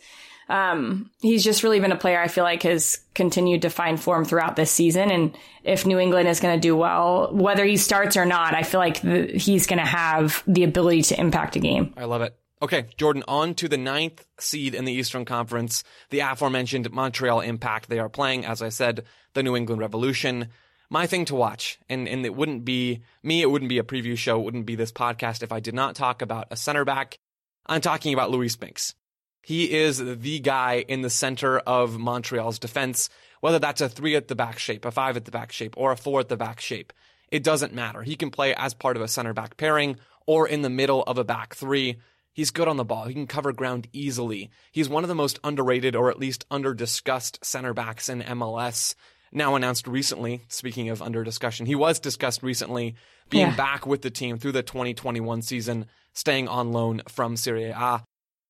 [0.48, 4.24] um, he's just really been a player I feel like has continued to find form
[4.24, 5.10] throughout this season.
[5.10, 8.62] And if New England is going to do well, whether he starts or not, I
[8.62, 11.92] feel like he's going to have the ability to impact a game.
[11.96, 12.36] I love it.
[12.62, 17.88] Okay, Jordan, on to the ninth seed in the Eastern Conference, the aforementioned Montreal Impact.
[17.88, 20.48] They are playing, as I said, the New England Revolution.
[20.92, 24.14] My thing to watch, and, and it wouldn't be me, it wouldn't be a preview
[24.14, 27.18] show, it wouldn't be this podcast if I did not talk about a center back.
[27.64, 28.94] I'm talking about Luis Binks.
[29.42, 33.08] He is the guy in the center of Montreal's defense,
[33.40, 35.92] whether that's a three at the back shape, a five at the back shape, or
[35.92, 36.92] a four at the back shape.
[37.30, 38.02] It doesn't matter.
[38.02, 41.16] He can play as part of a center back pairing or in the middle of
[41.16, 41.96] a back three.
[42.34, 43.06] He's good on the ball.
[43.06, 44.50] He can cover ground easily.
[44.72, 48.94] He's one of the most underrated or at least under discussed center backs in MLS.
[49.32, 52.94] Now announced recently, speaking of under discussion, he was discussed recently
[53.30, 53.56] being Yeah.
[53.56, 58.04] back with the team through the 2021 season, staying on loan from Serie A.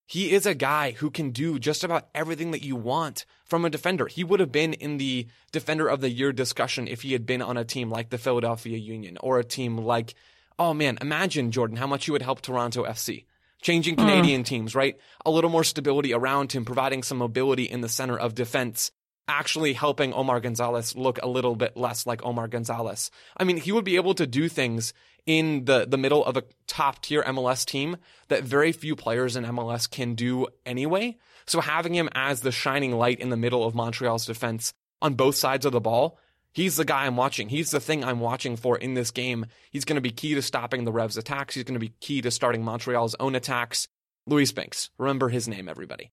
[0.06, 3.70] He is a guy who can do just about everything that you want from a
[3.70, 4.08] defender.
[4.08, 7.40] He would have been in the defender of the year discussion if he had been
[7.40, 10.14] on a team like the Philadelphia Union or a team like
[10.58, 13.24] oh man, imagine Jordan how much you would help Toronto FC.
[13.62, 14.46] Changing Canadian mm.
[14.46, 14.96] teams, right?
[15.24, 18.90] A little more stability around him, providing some mobility in the center of defense,
[19.28, 23.10] actually helping Omar Gonzalez look a little bit less like Omar Gonzalez.
[23.36, 24.92] I mean, he would be able to do things
[25.26, 27.96] in the, the middle of a top tier MLS team
[28.28, 31.16] that very few players in MLS can do anyway.
[31.46, 35.36] So having him as the shining light in the middle of Montreal's defense on both
[35.36, 36.18] sides of the ball,
[36.52, 37.48] he's the guy I'm watching.
[37.48, 39.46] He's the thing I'm watching for in this game.
[39.70, 41.54] He's going to be key to stopping the Revs attacks.
[41.54, 43.88] He's going to be key to starting Montreal's own attacks.
[44.26, 44.90] Luis Binks.
[44.98, 46.12] Remember his name, everybody.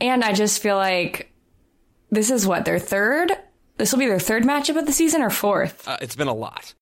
[0.00, 1.30] And I just feel like
[2.10, 3.32] this is what their third.
[3.76, 5.86] This will be their third matchup of the season or fourth.
[5.88, 6.74] Uh, it's been a lot.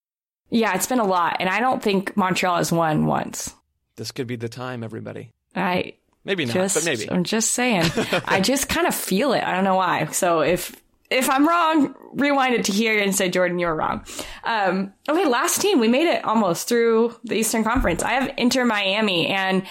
[0.50, 3.54] Yeah, it's been a lot, and I don't think Montreal has won once.
[3.96, 5.30] This could be the time, everybody.
[5.54, 7.10] I maybe not, just, but maybe.
[7.10, 7.90] I'm just saying.
[8.26, 9.44] I just kind of feel it.
[9.44, 10.06] I don't know why.
[10.06, 10.74] So if
[11.10, 14.04] if I'm wrong, rewind it to here and say, Jordan, you're wrong.
[14.44, 15.80] Um, okay, last team.
[15.80, 18.02] We made it almost through the Eastern Conference.
[18.02, 19.64] I have Inter Miami, and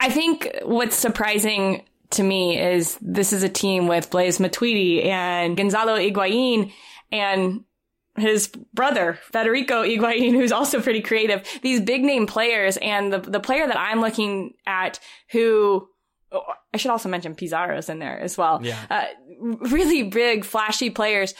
[0.00, 5.56] I think what's surprising to me is this is a team with Blaise Matuidi and
[5.56, 6.72] Gonzalo Higuain
[7.12, 7.64] and
[8.16, 11.46] his brother, Federico Higuain, who's also pretty creative.
[11.62, 15.00] These big name players and the, the player that I'm looking at
[15.30, 15.88] who
[16.72, 18.60] I should also mention Pizarro's in there as well.
[18.62, 18.78] Yeah.
[18.90, 19.04] Uh,
[19.40, 21.34] really big, flashy players.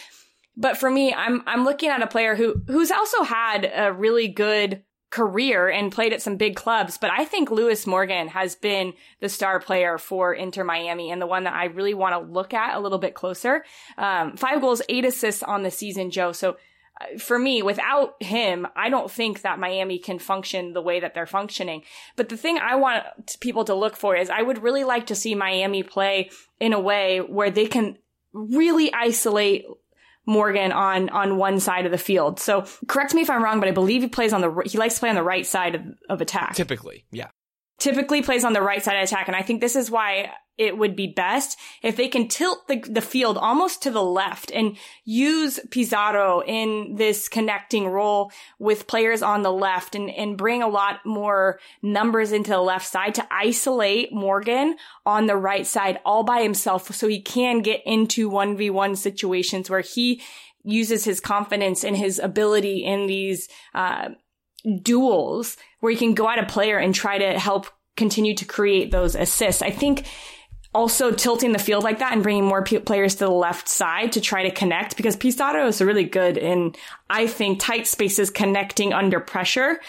[0.56, 4.28] But for me, I'm I'm looking at a player who who's also had a really
[4.28, 4.84] good
[5.14, 6.98] career and played at some big clubs.
[6.98, 11.26] But I think Lewis Morgan has been the star player for Inter Miami and the
[11.26, 13.64] one that I really want to look at a little bit closer.
[13.96, 16.32] Um, five goals, eight assists on the season, Joe.
[16.32, 16.56] So
[17.00, 21.14] uh, for me, without him, I don't think that Miami can function the way that
[21.14, 21.84] they're functioning.
[22.16, 23.04] But the thing I want
[23.38, 26.80] people to look for is I would really like to see Miami play in a
[26.80, 27.98] way where they can
[28.32, 29.64] really isolate
[30.26, 32.40] Morgan on on one side of the field.
[32.40, 34.94] So correct me if I'm wrong, but I believe he plays on the he likes
[34.94, 36.54] to play on the right side of, of attack.
[36.54, 37.28] Typically, yeah.
[37.78, 40.78] Typically plays on the right side of attack, and I think this is why it
[40.78, 44.76] would be best if they can tilt the, the field almost to the left and
[45.04, 50.68] use Pizarro in this connecting role with players on the left and, and bring a
[50.68, 56.22] lot more numbers into the left side to isolate Morgan on the right side all
[56.22, 60.22] by himself so he can get into 1v1 situations where he
[60.62, 64.08] uses his confidence and his ability in these, uh,
[64.82, 68.90] duels where he can go at a player and try to help continue to create
[68.90, 69.62] those assists.
[69.62, 70.06] I think
[70.74, 74.12] also tilting the field like that and bringing more p- players to the left side
[74.12, 76.74] to try to connect because Pizarro is really good in,
[77.08, 79.80] I think, tight spaces connecting under pressure.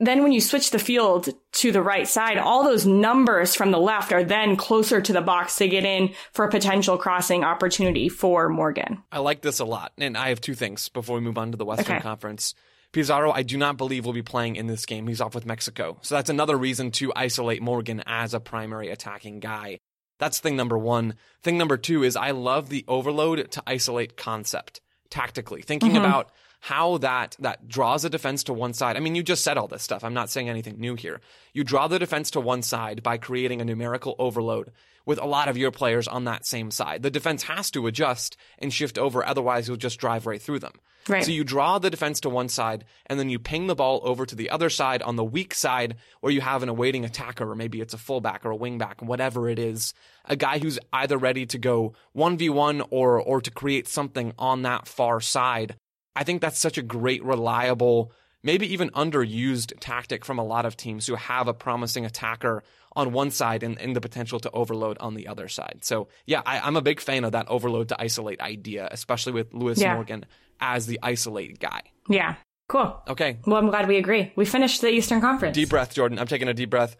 [0.00, 3.78] Then when you switch the field to the right side, all those numbers from the
[3.78, 8.08] left are then closer to the box to get in for a potential crossing opportunity
[8.08, 9.00] for Morgan.
[9.12, 9.92] I like this a lot.
[9.98, 12.02] And I have two things before we move on to the Western okay.
[12.02, 12.56] Conference.
[12.90, 15.06] Pizarro, I do not believe will be playing in this game.
[15.06, 15.98] He's off with Mexico.
[16.02, 19.78] So that's another reason to isolate Morgan as a primary attacking guy.
[20.22, 21.14] That's thing number one.
[21.42, 24.80] Thing number two is I love the overload to isolate concept
[25.10, 26.04] tactically, thinking mm-hmm.
[26.04, 26.30] about
[26.60, 28.96] how that that draws a defense to one side.
[28.96, 30.04] I mean, you just said all this stuff.
[30.04, 31.20] I'm not saying anything new here.
[31.52, 34.70] You draw the defense to one side by creating a numerical overload
[35.06, 37.02] with a lot of your players on that same side.
[37.02, 40.72] The defense has to adjust and shift over, otherwise you'll just drive right through them.
[41.08, 41.24] Right.
[41.24, 44.24] So you draw the defense to one side and then you ping the ball over
[44.24, 47.56] to the other side on the weak side where you have an awaiting attacker or
[47.56, 49.94] maybe it's a fullback or a wingback, whatever it is.
[50.26, 54.86] A guy who's either ready to go 1v1 or, or to create something on that
[54.86, 55.76] far side.
[56.14, 58.12] I think that's such a great, reliable,
[58.42, 62.62] maybe even underused tactic from a lot of teams who have a promising attacker
[62.94, 65.80] on one side and, and the potential to overload on the other side.
[65.82, 69.52] So yeah, I, am a big fan of that overload to isolate idea, especially with
[69.52, 69.94] Lewis yeah.
[69.94, 70.26] Morgan
[70.60, 71.82] as the isolated guy.
[72.08, 72.36] Yeah.
[72.68, 72.98] Cool.
[73.08, 73.38] Okay.
[73.46, 74.32] Well, I'm glad we agree.
[74.36, 75.54] We finished the Eastern Conference.
[75.54, 76.18] Deep breath, Jordan.
[76.18, 76.96] I'm taking a deep breath.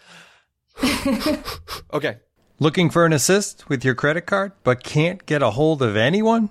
[1.92, 2.18] okay.
[2.58, 6.50] Looking for an assist with your credit card, but can't get a hold of anyone?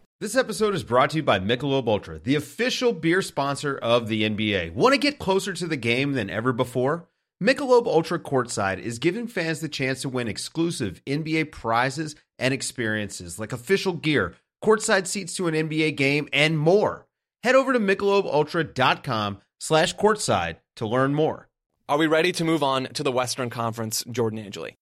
[0.21, 4.21] This episode is brought to you by Michelob Ultra, the official beer sponsor of the
[4.21, 4.71] NBA.
[4.71, 7.07] Want to get closer to the game than ever before?
[7.41, 13.39] Michelob Ultra Courtside is giving fans the chance to win exclusive NBA prizes and experiences
[13.39, 17.07] like official gear courtside seats to an NBA game, and more.
[17.41, 21.49] Head over to MichelobUltra.com slash courtside to learn more.
[21.89, 24.77] Are we ready to move on to the Western Conference, Jordan Angeli?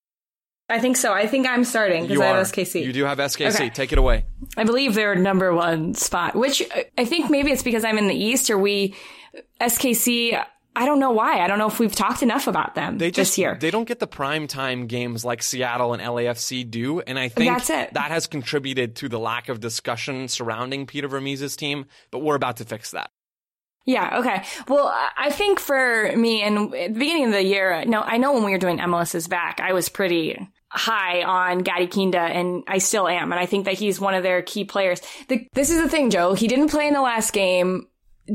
[0.70, 1.12] I think so.
[1.14, 2.46] I think I'm starting because I have.
[2.48, 2.84] SKC.
[2.84, 3.56] You do have SKC.
[3.56, 3.70] Okay.
[3.70, 4.26] Take it away.
[4.56, 6.62] I believe they're number one spot, which
[6.98, 8.96] I think maybe it's because I'm in the East or we,
[9.60, 10.44] SKC,
[10.76, 11.40] I don't know why.
[11.40, 13.58] I don't know if we've talked enough about them They just this year.
[13.60, 17.52] they don't get the prime time games like Seattle and LAFC do, and I think
[17.52, 17.94] That's it.
[17.96, 21.86] that has contributed to the lack of discussion surrounding Peter Vermes's team.
[22.12, 23.10] But we're about to fix that.
[23.86, 24.20] Yeah.
[24.20, 24.44] Okay.
[24.68, 28.18] Well, I- I think for me, and at the beginning of the year, no, I
[28.18, 30.38] know when we were doing MLS is back, I was pretty
[30.70, 33.32] high on Gadi Kinda, and I still am.
[33.32, 35.02] And I think that he's one of their key players.
[35.28, 36.34] The, this is the thing, Joe.
[36.34, 37.88] He didn't play in the last game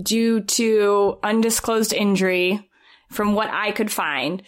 [0.03, 2.68] due to undisclosed injury,
[3.11, 4.42] from what I could find.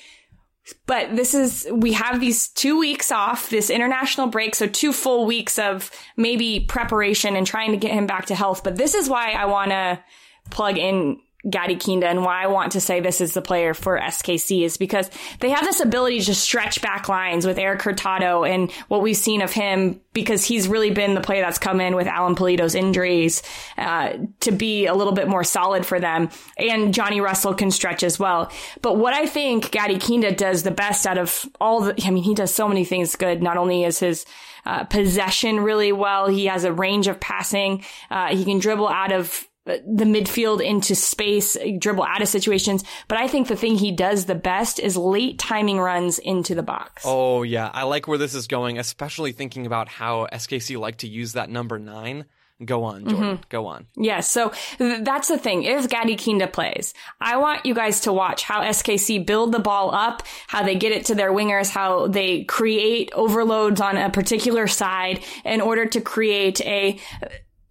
[0.86, 4.56] But this is, we have these two weeks off, this international break.
[4.56, 8.64] So two full weeks of maybe preparation and trying to get him back to health.
[8.64, 10.02] But this is why I want to
[10.50, 13.98] plug in Gadi Kinda and why I want to say this is the player for
[13.98, 18.72] SKC is because they have this ability to stretch back lines with Erik Hurtado and
[18.88, 22.06] what we've seen of him because he's really been the player that's come in with
[22.06, 23.42] Alan Pulido's injuries
[23.76, 26.30] uh, to be a little bit more solid for them.
[26.56, 28.50] And Johnny Russell can stretch as well.
[28.82, 32.24] But what I think Gadi Kinda does the best out of all the, I mean,
[32.24, 33.42] he does so many things good.
[33.42, 34.24] Not only is his
[34.64, 37.84] uh, possession really well, he has a range of passing.
[38.10, 42.84] Uh, he can dribble out of the midfield into space, dribble out of situations.
[43.08, 46.62] But I think the thing he does the best is late timing runs into the
[46.62, 47.02] box.
[47.04, 51.08] Oh yeah, I like where this is going, especially thinking about how SKC like to
[51.08, 52.26] use that number nine.
[52.64, 53.36] Go on, Jordan.
[53.36, 53.42] Mm-hmm.
[53.50, 53.86] Go on.
[53.96, 54.30] Yes.
[54.30, 55.64] So th- that's the thing.
[55.64, 59.94] If Gadi Kinda plays, I want you guys to watch how SKC build the ball
[59.94, 64.66] up, how they get it to their wingers, how they create overloads on a particular
[64.68, 66.98] side in order to create a,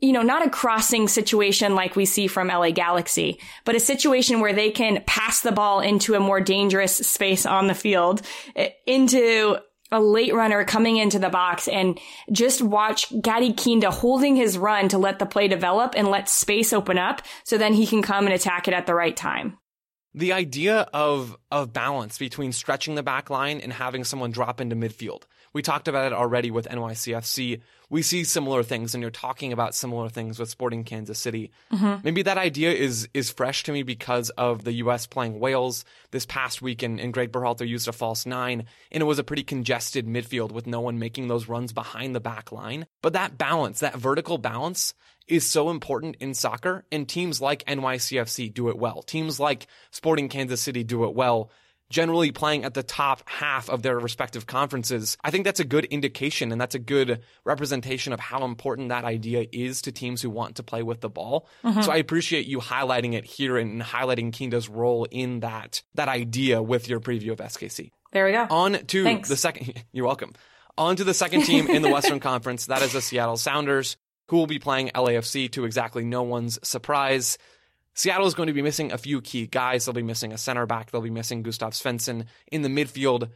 [0.02, 4.40] you know, not a crossing situation like we see from LA Galaxy, but a situation
[4.40, 8.22] where they can pass the ball into a more dangerous space on the field,
[8.56, 9.58] eh, into
[9.92, 12.00] a late runner coming into the box and
[12.32, 16.74] just watch Gadi Kinda holding his run to let the play develop and let space
[16.74, 19.58] open up so then he can come and attack it at the right time.
[20.14, 24.76] The idea of of balance between stretching the back line and having someone drop into
[24.76, 25.24] midfield.
[25.56, 27.62] We talked about it already with NYCFC.
[27.90, 31.50] We see similar things, and you're talking about similar things with Sporting Kansas City.
[31.72, 32.02] Mm-hmm.
[32.04, 35.08] Maybe that idea is is fresh to me because of the U.S.
[35.08, 39.06] playing Wales this past week, and, and Greg Berhalter used a false nine, and it
[39.06, 42.86] was a pretty congested midfield with no one making those runs behind the back line.
[43.02, 44.94] But that balance, that vertical balance,
[45.26, 49.04] is so important in soccer, and teams like NYCFC do it well.
[49.04, 51.50] Teams like Sporting Kansas City do it well.
[51.90, 55.18] Generally playing at the top half of their respective conferences.
[55.24, 59.06] I think that's a good indication and that's a good representation of how important that
[59.06, 61.48] idea is to teams who want to play with the ball.
[61.64, 61.82] Mm-hmm.
[61.82, 66.62] So I appreciate you highlighting it here and highlighting Kinda's role in that that idea
[66.62, 67.92] with your preview of SKC.
[68.12, 68.48] There we go.
[68.50, 69.30] On to Thanks.
[69.30, 69.84] the second.
[69.92, 70.34] You're welcome.
[70.78, 72.66] On to the second team in the Western Conference.
[72.66, 73.98] That is the Seattle Sounders,
[74.30, 77.38] who will be playing LAFC to exactly no one's surprise.
[77.96, 79.86] Seattle is going to be missing a few key guys.
[79.86, 80.92] They'll be missing a center back.
[80.92, 83.30] They'll be missing Gustav Svensson in the midfield.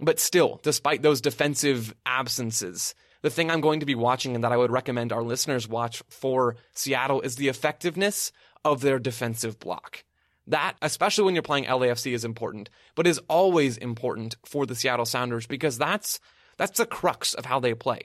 [0.00, 4.52] But still, despite those defensive absences, the thing I'm going to be watching and that
[4.52, 8.30] I would recommend our listeners watch for Seattle is the effectiveness
[8.64, 10.04] of their defensive block.
[10.46, 15.04] That, especially when you're playing LAFC, is important, but is always important for the Seattle
[15.04, 16.20] Sounders because that's
[16.56, 18.02] that's the crux of how they play.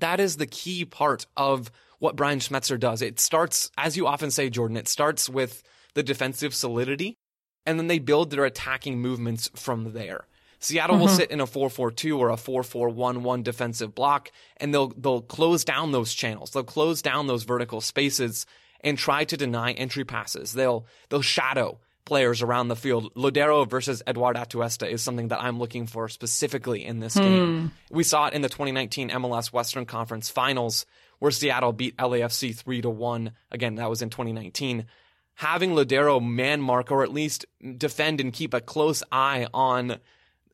[0.00, 3.02] That is the key part of what Brian Schmetzer does.
[3.02, 5.62] It starts, as you often say, Jordan, it starts with
[5.94, 7.16] the defensive solidity,
[7.64, 10.26] and then they build their attacking movements from there.
[10.58, 11.16] Seattle will mm-hmm.
[11.16, 16.14] sit in a 4-4-2 or a 4-4-1-1 defensive block, and they'll they'll close down those
[16.14, 16.50] channels.
[16.50, 18.46] They'll close down those vertical spaces
[18.80, 20.52] and try to deny entry passes.
[20.52, 23.12] They'll they'll shadow players around the field.
[23.14, 27.20] Lodeiro versus Eduard Atuesta is something that I'm looking for specifically in this hmm.
[27.20, 27.72] game.
[27.90, 30.86] We saw it in the 2019 MLS Western Conference Finals
[31.18, 33.32] where Seattle beat LAFC 3 to 1.
[33.50, 34.86] Again, that was in 2019.
[35.34, 37.44] Having Lodeiro man mark or at least
[37.76, 39.98] defend and keep a close eye on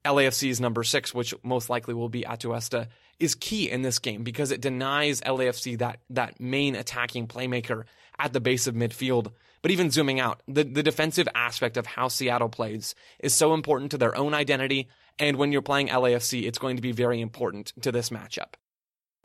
[0.05, 2.89] LAFC's number 6, which most likely will be Atuesta,
[3.20, 7.85] is key in this game because it denies LAFC that that main attacking playmaker
[8.19, 9.33] at the base of midfield.
[9.63, 13.93] But even zooming out, the, the defensive aspect of how Seattle plays is so important
[13.93, 14.89] to their own identity.
[15.19, 18.55] And when you're playing LAFC, it's going to be very important to this matchup.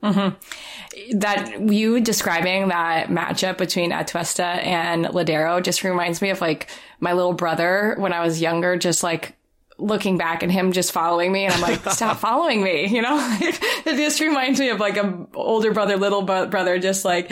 [0.03, 1.17] Mm-hmm.
[1.17, 6.69] that you describing that matchup between Atuesta and Lodeiro just reminds me of like
[6.99, 9.35] my little brother when I was younger, just like
[9.79, 13.17] looking back at him just following me and I'm like, stop following me, you know?
[13.41, 17.31] it just reminds me of like a older brother, little brother, just like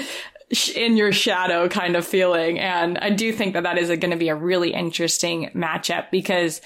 [0.76, 2.60] in your shadow kind of feeling.
[2.60, 6.62] And I do think that that is going to be a really interesting matchup because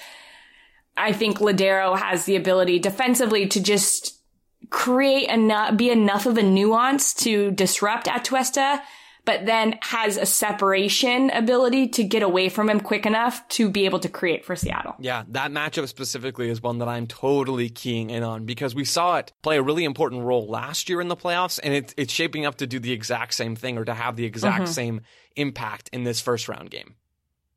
[0.96, 4.20] I think Lodeiro has the ability defensively to just
[4.68, 8.82] create enough, be enough of a nuance to disrupt Atuesta,
[9.30, 13.84] but then has a separation ability to get away from him quick enough to be
[13.84, 14.96] able to create for Seattle.
[14.98, 19.18] Yeah, that matchup specifically is one that I'm totally keying in on because we saw
[19.18, 22.44] it play a really important role last year in the playoffs, and it, it's shaping
[22.44, 24.72] up to do the exact same thing or to have the exact mm-hmm.
[24.72, 25.00] same
[25.36, 26.96] impact in this first round game.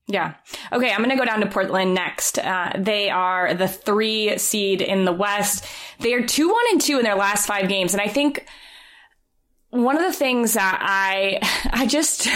[0.06, 0.36] Yeah.
[0.72, 2.38] Okay, I'm going to go down to Portland next.
[2.38, 5.66] Uh, they are the three seed in the West.
[6.00, 7.94] They are two, one, and two in their last five games.
[7.94, 8.46] And I think
[9.74, 11.40] one of the things that I,
[11.72, 12.28] I just,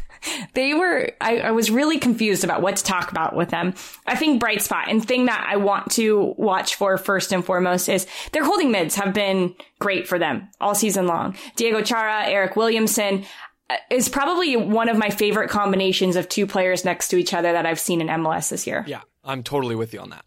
[0.54, 3.74] they were, I, I, was really confused about what to talk about with them.
[4.06, 7.88] I think bright spot and thing that I want to watch for first and foremost
[7.88, 11.36] is their holding mids have been great for them all season long.
[11.56, 13.24] Diego Chara, Eryk Williamson
[13.68, 17.52] uh, is probably one of my favorite combinations of two players next to each other
[17.52, 18.84] that I've seen in MLS this year.
[18.86, 20.24] Yeah, I'm totally with you on that.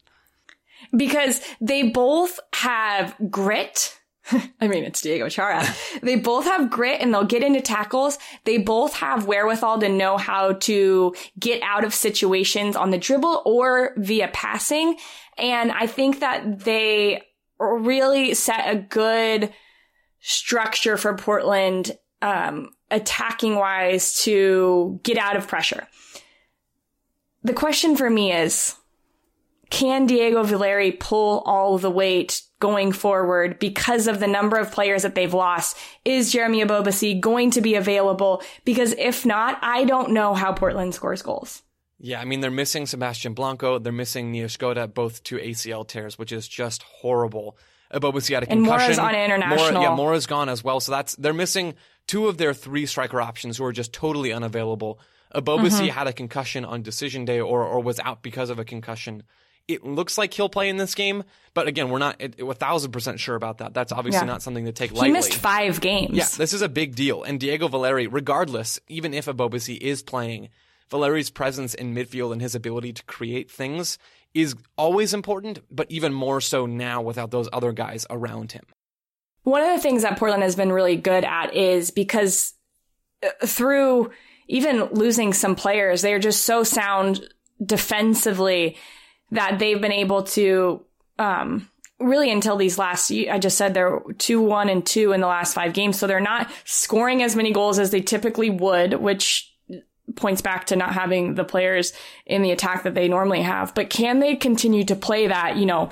[0.96, 3.99] Because they both have grit.
[4.62, 5.66] I mean, it's Diego Chara.
[6.02, 8.18] they both have grit and they'll get into tackles.
[8.44, 13.42] They both have wherewithal to know how to get out of situations on the dribble
[13.46, 14.98] or via passing.
[15.38, 17.24] And I think that they
[17.60, 19.54] really set a good
[20.20, 25.88] structure for Portland um, attacking wise to get out of pressure.
[27.44, 28.76] The question for me is,
[29.70, 35.04] can Diego Valeri pull all the weight going forward because of the number of players
[35.04, 35.78] that they've lost?
[36.06, 38.44] Is Jeremy Ebobisse going to be available?
[38.66, 41.64] Because if not, I don't know how Portland scores goals.
[42.00, 43.78] Yeah, I mean, they're missing Sebastian Blanco.
[43.78, 47.58] They're missing Niezgoda, both two ACL tears, which is just horrible.
[47.94, 48.58] Ebobisse had a concussion.
[48.58, 49.72] And Mora's on international.
[49.74, 50.80] Mora, yeah, Mora's gone as well.
[50.80, 51.76] So that's, they're missing
[52.08, 55.00] two of their three striker options who are just totally unavailable.
[55.36, 55.88] Ebobisse mm-hmm.
[55.88, 59.24] had a concussion on decision day or, or was out because of a concussion.
[59.70, 63.20] It looks like he'll play in this game, but again, we're not a thousand percent
[63.20, 63.74] sure about that.
[63.76, 64.26] That's obviously yeah.
[64.26, 65.10] not something to take lightly.
[65.10, 66.18] He missed five games.
[66.18, 67.22] Yeah, this is a big deal.
[67.22, 70.50] And Diego Valeri, regardless, even if Ebobisse is playing,
[70.90, 74.00] Valeri's presence in midfield and his ability to create things
[74.34, 78.66] is always important, but even more so now without those other guys around him.
[79.44, 82.54] One of the things that Portland has been really good at is because
[83.24, 84.10] uh, through
[84.48, 87.22] even losing some players, they are just so sound
[87.64, 88.78] defensively
[89.32, 90.84] that they've been able to,
[91.18, 91.70] um,
[92.00, 95.54] really until these last, I just said they're two, one and two in the last
[95.54, 96.00] five games.
[96.00, 99.54] So they're not scoring as many goals as they typically would, which
[100.16, 101.94] points back to not having the players
[102.26, 103.76] in the attack that they normally have.
[103.76, 105.90] But can they continue to play that, you know,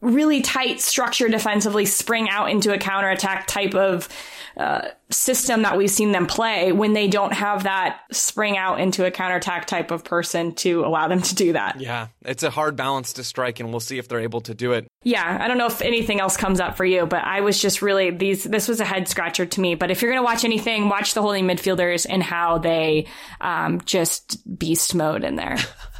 [0.00, 4.08] really tight structure defensively spring out into a counterattack type of
[4.56, 9.04] uh, system that we've seen them play when they don't have that spring out into
[9.04, 11.78] a counterattack type of person to allow them to do that.
[11.78, 14.72] Yeah, it's a hard balance to strike, and we'll see if they're able to do
[14.72, 14.86] it.
[15.02, 17.82] Yeah, I don't know if anything else comes up for you, but I was just
[17.82, 18.44] really these.
[18.44, 19.74] This was a head scratcher to me.
[19.74, 23.06] But if you're going to watch anything, watch the holding midfielders and how they
[23.42, 25.58] um, just beast mode in there.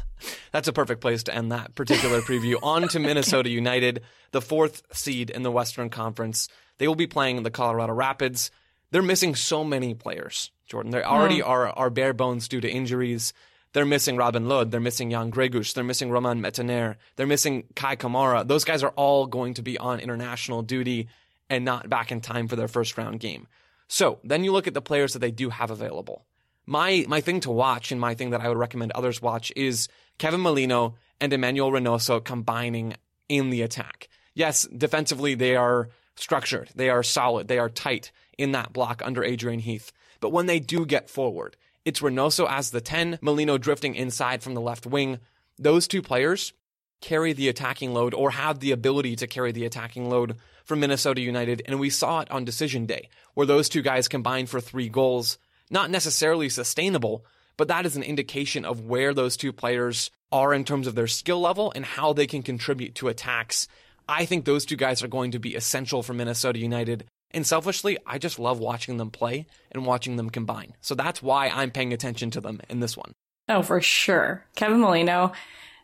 [0.51, 2.55] That's a perfect place to end that particular preview.
[2.63, 4.01] On to Minnesota United,
[4.31, 6.47] the fourth seed in the Western Conference.
[6.77, 8.51] They will be playing the Colorado Rapids.
[8.91, 10.91] They're missing so many players, Jordan.
[10.91, 11.49] They already hmm.
[11.49, 13.33] are, are bare bones due to injuries.
[13.73, 14.71] They're missing Robin Lod.
[14.71, 15.73] They're missing Jan Gregus.
[15.73, 16.95] They're missing Romain Métanire.
[17.15, 18.47] They're missing Kei Kamara.
[18.47, 21.09] Those guys are all going to be on international duty
[21.49, 23.47] and not back in time for their first round game.
[23.87, 26.25] So then you look at the players that they do have available.
[26.65, 29.87] My my thing to watch and my thing that I would recommend others watch is
[30.17, 32.95] Kevin Molino and Emmanuel Reynoso combining
[33.29, 34.09] in the attack.
[34.33, 39.23] Yes, defensively they are structured, they are solid, they are tight in that block under
[39.23, 39.91] Adrian Heath.
[40.19, 44.53] But when they do get forward, it's Reynoso as the 10, Molino drifting inside from
[44.53, 45.19] the left wing.
[45.57, 46.53] Those two players
[47.01, 51.21] carry the attacking load or have the ability to carry the attacking load for Minnesota
[51.21, 51.61] United.
[51.65, 55.37] And we saw it on decision day where those two guys combined for three goals.
[55.69, 57.25] Not necessarily sustainable,
[57.57, 61.07] but that is an indication of where those two players are in terms of their
[61.07, 63.67] skill level and how they can contribute to attacks.
[64.07, 67.05] I think those two guys are going to be essential for Minnesota United.
[67.31, 70.75] And selfishly, I just love watching them play and watching them combine.
[70.81, 73.11] So that's why I'm paying attention to them in this one.
[73.49, 74.45] Oh, for sure.
[74.55, 75.33] Kevin Molino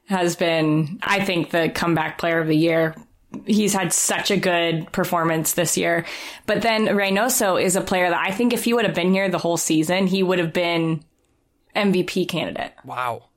[0.08, 2.96] has been, I think, the comeback player of the year.
[3.46, 6.06] He's had such a good performance this year.
[6.46, 9.30] But then Reynoso is a player that I think if he would have been here
[9.30, 11.04] the whole season, he would have been
[11.76, 12.74] MVP candidate.
[12.84, 13.30] Wow.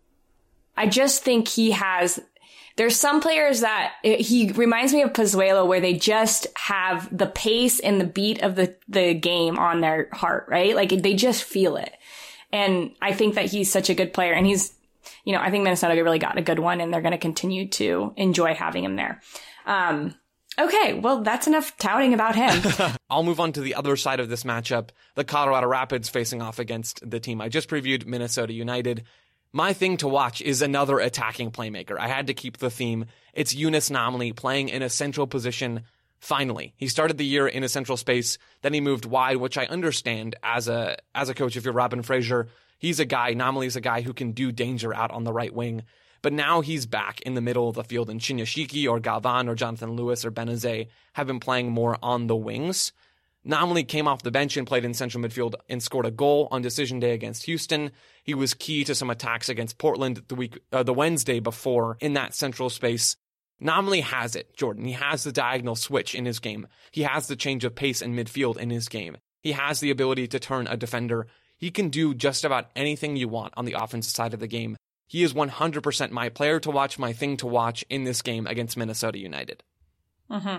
[0.76, 2.20] I just think he has
[2.76, 7.80] there's some players that he reminds me of Pozuelo where they just have the pace
[7.80, 10.76] and the beat of the, the game on their heart, right?
[10.76, 11.90] Like they just feel it.
[12.52, 14.74] And I think that he's such a good player and he's
[15.24, 17.68] you know, I think Minnesota really got a good one and they're going to continue
[17.70, 19.20] to enjoy having him there.
[19.66, 20.14] Um,
[20.58, 20.94] okay.
[20.94, 22.96] Well, that's enough touting about him.
[23.10, 24.90] I'll move on to the other side of this matchup.
[25.14, 29.04] The Colorado Rapids facing off against the team I just previewed, Minnesota United.
[29.52, 31.98] My thing to watch is another attacking playmaker.
[31.98, 33.06] I had to keep the theme.
[33.32, 35.84] It's Younes Namli playing in a central position.
[36.18, 39.66] Finally, he started the year in a central space, then he moved wide, which I
[39.66, 41.56] understand as a as a coach.
[41.56, 42.48] If you're Robin Fraser,
[42.78, 43.34] he's a guy.
[43.34, 45.84] Namli is a guy who can do danger out on the right wing.
[46.26, 49.54] But now he's back in the middle of the field, and Shinyashiki or Galvan or
[49.54, 52.90] Jonathan Lewis or Benezet have been playing more on the wings.
[53.46, 56.62] Namli came off the bench and played in central midfield and scored a goal on
[56.62, 57.92] decision day against Houston.
[58.24, 62.14] He was key to some attacks against Portland the week, uh, the Wednesday before in
[62.14, 63.16] that central space.
[63.62, 64.84] Namli has it, Jordan.
[64.84, 66.66] He has the diagonal switch in his game.
[66.90, 69.16] He has the change of pace in midfield in his game.
[69.42, 71.28] He has the ability to turn a defender.
[71.56, 74.76] He can do just about anything you want on the offensive side of the game.
[75.06, 78.76] He is 100% my player to watch, my thing to watch in this game against
[78.76, 79.62] Minnesota United.
[80.30, 80.56] Mm-hmm.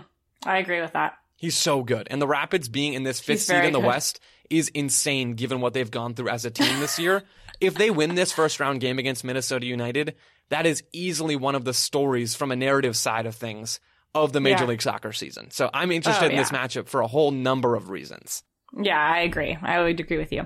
[0.48, 1.18] I agree with that.
[1.36, 2.08] He's so good.
[2.10, 3.88] And the Rapids being in this fifth seed in the good.
[3.88, 4.20] West
[4.50, 7.24] is insane given what they've gone through as a team this year.
[7.62, 10.16] if they win this first round game against Minnesota United,
[10.50, 13.80] that is easily one of the stories from a narrative side of things
[14.16, 14.70] of the Major yeah.
[14.70, 15.52] League Soccer season.
[15.52, 16.34] So I'm interested oh, yeah.
[16.34, 18.43] in this matchup for a whole number of reasons.
[18.80, 19.57] Yeah, I agree.
[19.61, 20.45] I would agree with you.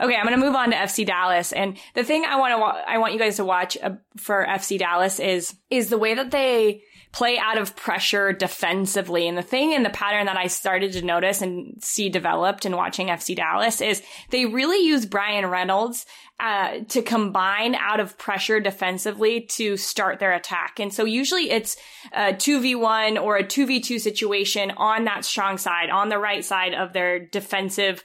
[0.00, 2.58] Okay, I'm going to move on to FC Dallas, and the thing I want to
[2.58, 6.14] wa- I want you guys to watch uh, for FC Dallas is is the way
[6.14, 6.82] that they
[7.12, 9.28] play out of pressure defensively.
[9.28, 12.74] And the thing and the pattern that I started to notice and see developed in
[12.74, 16.06] watching FC Dallas is they really use Bryan Reynolds
[16.40, 20.80] uh, to combine out of pressure defensively to start their attack.
[20.80, 21.76] And so usually it's
[22.12, 26.92] a 2v1 or a 2v2 situation on that strong side, on the right side of
[26.92, 28.02] their defensive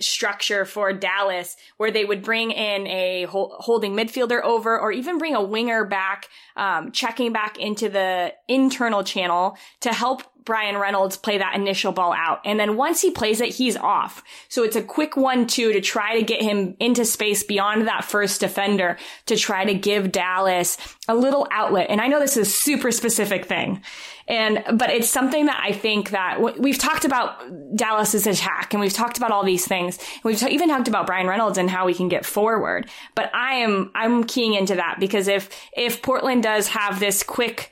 [0.00, 5.34] structure for Dallas where they would bring in a holding midfielder over or even bring
[5.34, 11.36] a winger back, um, checking back into the internal channel to help Bryan Reynolds play
[11.36, 12.40] that initial ball out.
[12.42, 14.24] And then once he plays it, he's off.
[14.48, 18.02] So it's a quick one, two to try to get him into space beyond that
[18.02, 18.96] first defender
[19.26, 21.88] to try to give Dallas a little outlet.
[21.90, 23.82] And I know this is a super specific thing.
[24.26, 27.42] And, but it's something that I think that we've talked about
[27.76, 29.98] Dallas's attack and we've talked about all these things.
[30.24, 32.88] We've t- even talked about Bryan Reynolds and how we can get forward.
[33.14, 37.70] But I am, I'm keying into that because if, if Portland does have this quick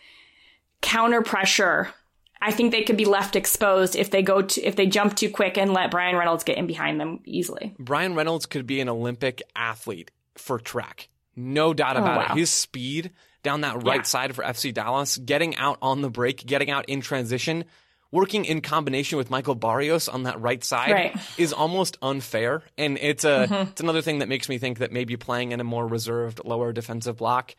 [0.83, 1.89] counter pressure
[2.47, 5.29] I think they could be left exposed if they go to if they jump too
[5.29, 7.75] quick and let Bryan Reynolds get in behind them easily.
[7.77, 11.09] Bryan Reynolds could be an Olympic athlete for track.
[11.35, 12.35] No doubt oh, about oh, wow.
[12.35, 12.39] it.
[12.39, 13.11] His speed
[13.43, 14.03] down that right yeah.
[14.03, 17.65] side for FC Dallas, getting out on the break, getting out in transition,
[18.13, 21.17] working in combination with Michael Barrios on that right side right.
[21.37, 22.63] is almost unfair.
[22.79, 23.71] And it's a mm-hmm.
[23.71, 26.73] it's another thing that makes me think that maybe playing in a more reserved, lower
[26.73, 27.57] defensive block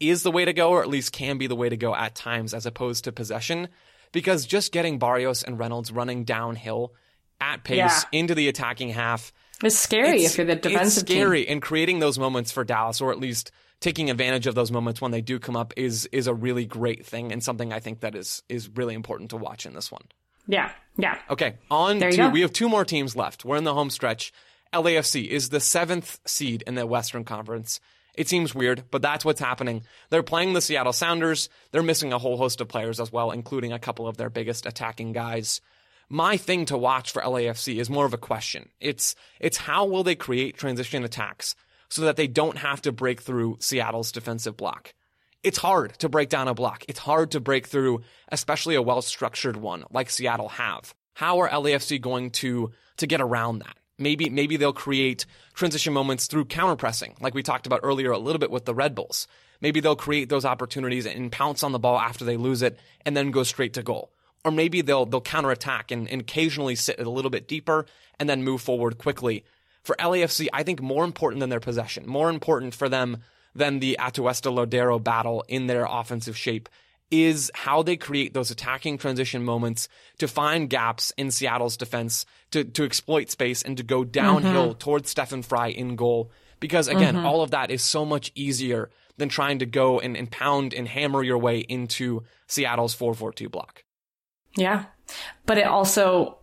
[0.00, 2.16] is the way to go, or at least can be the way to go at
[2.16, 3.68] times, as opposed to possession
[4.14, 6.94] because just getting Barrios and Reynolds running downhill
[7.40, 8.00] at pace yeah.
[8.12, 9.32] into the attacking half.
[9.62, 11.52] is scary it's, if you're the defensive it's scary, team.
[11.52, 13.50] and creating those moments for Dallas, or at least
[13.80, 17.04] taking advantage of those moments when they do come up, is is a really great
[17.04, 20.04] thing and something I think that is is really important to watch in this one.
[20.46, 21.18] Yeah, yeah.
[21.28, 23.44] Okay, on to we have two more teams left.
[23.44, 24.32] We're in the home stretch.
[24.72, 27.80] LAFC is the seventh seed in the Western Conference.
[28.16, 29.82] It seems weird, but that's what's happening.
[30.10, 31.48] They're playing the Seattle Sounders.
[31.72, 34.66] They're missing a whole host of players as well, including a couple of their biggest
[34.66, 35.60] attacking guys.
[36.08, 38.68] My thing to watch for LAFC is more of a question.
[38.78, 41.56] It's, it's how will they create transition attacks
[41.88, 44.94] so that they don't have to break through Seattle's defensive block?
[45.42, 46.84] It's hard to break down a block.
[46.88, 50.94] It's hard to break through, especially a well-structured one like Seattle have.
[51.14, 53.76] How are LAFC going to, to get around that?
[53.98, 55.24] Maybe maybe they'll create
[55.54, 58.74] transition moments through counter pressing, like we talked about earlier a little bit with the
[58.74, 59.28] Red Bulls.
[59.60, 63.16] Maybe they'll create those opportunities and pounce on the ball after they lose it and
[63.16, 64.10] then go straight to goal.
[64.44, 67.86] Or maybe they'll they'll counterattack and, and occasionally sit a little bit deeper
[68.18, 69.44] and then move forward quickly.
[69.82, 73.18] For LAFC, I think more important than their possession, more important for them
[73.54, 76.68] than the Atuesta Lodeiro battle in their offensive shape
[77.10, 79.88] is how they create those attacking transition moments
[80.18, 84.78] to find gaps in Seattle's defense, to, to exploit space and to go downhill mm-hmm.
[84.78, 86.30] towards Stefan Frei in goal.
[86.60, 87.26] Because again, mm-hmm.
[87.26, 90.88] all of that is so much easier than trying to go and, and pound and
[90.88, 93.84] hammer your way into Seattle's 4-4-2 block.
[94.56, 94.86] Yeah.
[95.46, 96.38] But it also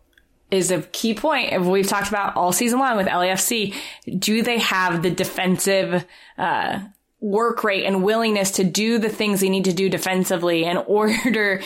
[0.51, 3.73] is a key point we've talked about all season long with LAFC.
[4.19, 6.05] Do they have the defensive,
[6.37, 6.79] uh,
[7.21, 11.61] work rate and willingness to do the things they need to do defensively in order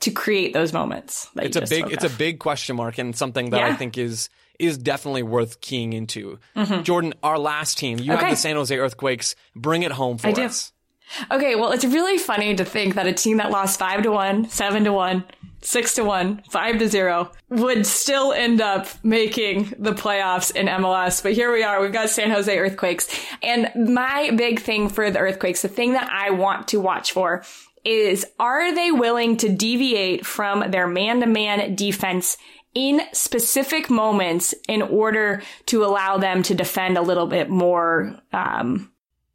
[0.00, 1.28] to create those moments.
[1.36, 2.14] It's a big, it's of.
[2.14, 3.68] a big question mark and something that yeah.
[3.68, 6.38] I think is is definitely worth keying into.
[6.54, 6.82] Mm-hmm.
[6.82, 8.22] Jordan, our last team, you okay.
[8.22, 9.34] have the San Jose Earthquakes.
[9.56, 10.70] Bring it home for I us.
[10.70, 11.36] Do.
[11.36, 14.48] Okay, well, it's really funny to think that a team that lost five to one,
[14.48, 15.24] seven to one,
[15.62, 21.22] six to one, five to zero would still end up making the playoffs in MLS.
[21.22, 21.80] But here we are.
[21.80, 23.08] We've got San Jose Earthquakes.
[23.42, 27.44] And my big thing for the Earthquakes, the thing that I want to watch for
[27.84, 32.36] is are they willing to deviate from their man to man defense
[32.74, 38.90] in specific moments in order to allow them to defend a little bit more, um,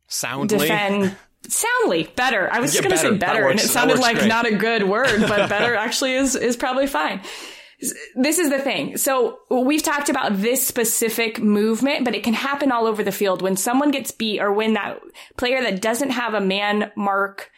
[0.08, 0.58] soundly.
[0.58, 1.16] Defend
[1.50, 2.52] soundly better.
[2.52, 4.28] I was just going to say better, and it sounded like great.
[4.28, 7.22] not a good word, but better actually is is probably fine.
[8.16, 8.98] This is the thing.
[8.98, 13.44] So we've talked about this specific movement, but it can happen all over the field
[13.44, 15.00] when someone gets beat or when that
[15.38, 17.52] player that doesn't have a man mark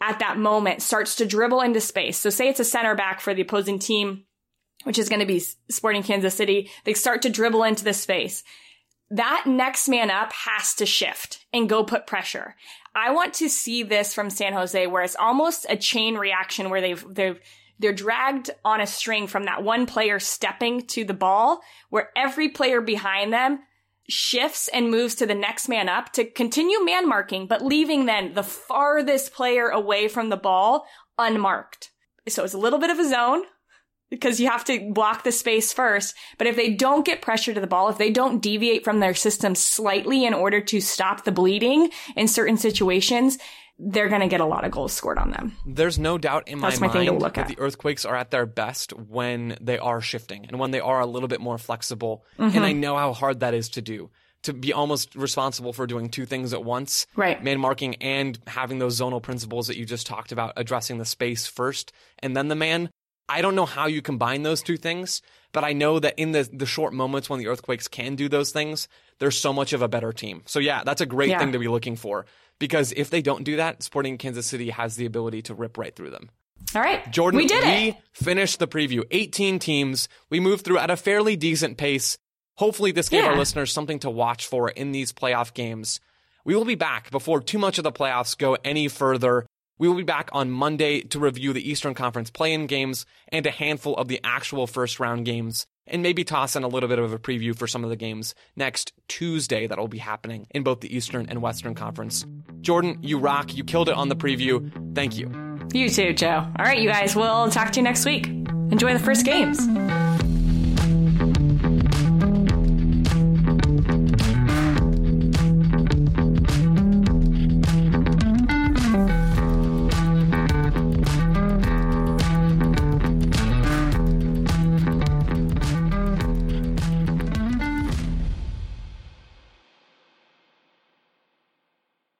[0.00, 2.18] at that moment starts to dribble into space.
[2.18, 4.26] So say it's a center back for the opposing team,
[4.84, 6.70] which is going to be Sporting Kansas City.
[6.84, 8.44] They start to dribble into the space
[9.10, 12.56] that next man up has to shift and go put pressure.
[12.94, 16.80] I want to see this from San Jose where it's almost a chain reaction where
[16.80, 17.40] they've, they've,
[17.78, 21.60] they're dragged on a string from that one player stepping to the ball
[21.90, 23.60] where every player behind them
[24.08, 28.34] shifts and moves to the next man up to continue man marking, but leaving then
[28.34, 30.86] the farthest player away from the ball
[31.18, 31.90] unmarked.
[32.28, 33.42] So it's a little bit of a zone,
[34.10, 36.14] because you have to block the space first.
[36.38, 39.14] But if they don't get pressure to the ball, if they don't deviate from their
[39.14, 43.38] system slightly in order to stop the bleeding in certain situations,
[43.78, 45.56] they're going to get a lot of goals scored on them.
[45.64, 47.48] There's no doubt in my, my mind that at.
[47.48, 51.06] the Earthquakes are at their best when they are shifting and when they are a
[51.06, 52.24] little bit more flexible.
[52.38, 52.56] Mm-hmm.
[52.56, 54.10] And I know how hard that is to do.
[54.42, 57.06] To be almost responsible for doing two things at once.
[57.16, 57.42] Right.
[57.42, 61.46] Man marking and having those zonal principles that you just talked about, addressing the space
[61.46, 62.90] first and then the man.
[63.28, 65.22] I don't know how you combine those two things,
[65.52, 68.50] but I know that in the the short moments when the Earthquakes can do those
[68.50, 70.42] things, they're so much of a better team.
[70.46, 71.38] So yeah, that's a great yeah.
[71.38, 72.26] thing to be looking for
[72.58, 75.94] because if they don't do that, Sporting Kansas City has the ability to rip right
[75.94, 76.30] through them.
[76.74, 77.10] All right.
[77.10, 77.96] Jordan, we did we it.
[78.12, 79.04] finished the preview.
[79.10, 80.08] 18 teams.
[80.28, 82.18] We moved through at a fairly decent pace.
[82.56, 83.30] Hopefully this gave yeah.
[83.30, 86.00] our listeners something to watch for in these playoff games.
[86.44, 89.46] We will be back before too much of the playoffs go any further.
[89.78, 93.50] We will be back on Monday to review the Eastern Conference play-in games and a
[93.50, 97.12] handful of the actual first round games and maybe toss in a little bit of
[97.12, 100.80] a preview for some of the games next Tuesday that will be happening in both
[100.80, 102.26] the Eastern and Western Conference.
[102.60, 103.56] Jordan, you rock.
[103.56, 104.70] You killed it on the preview.
[104.94, 105.30] Thank you.
[105.72, 106.46] You too, Joe.
[106.58, 107.14] All right, you guys.
[107.14, 108.26] We'll talk to you next week.
[108.26, 109.58] Enjoy the first games.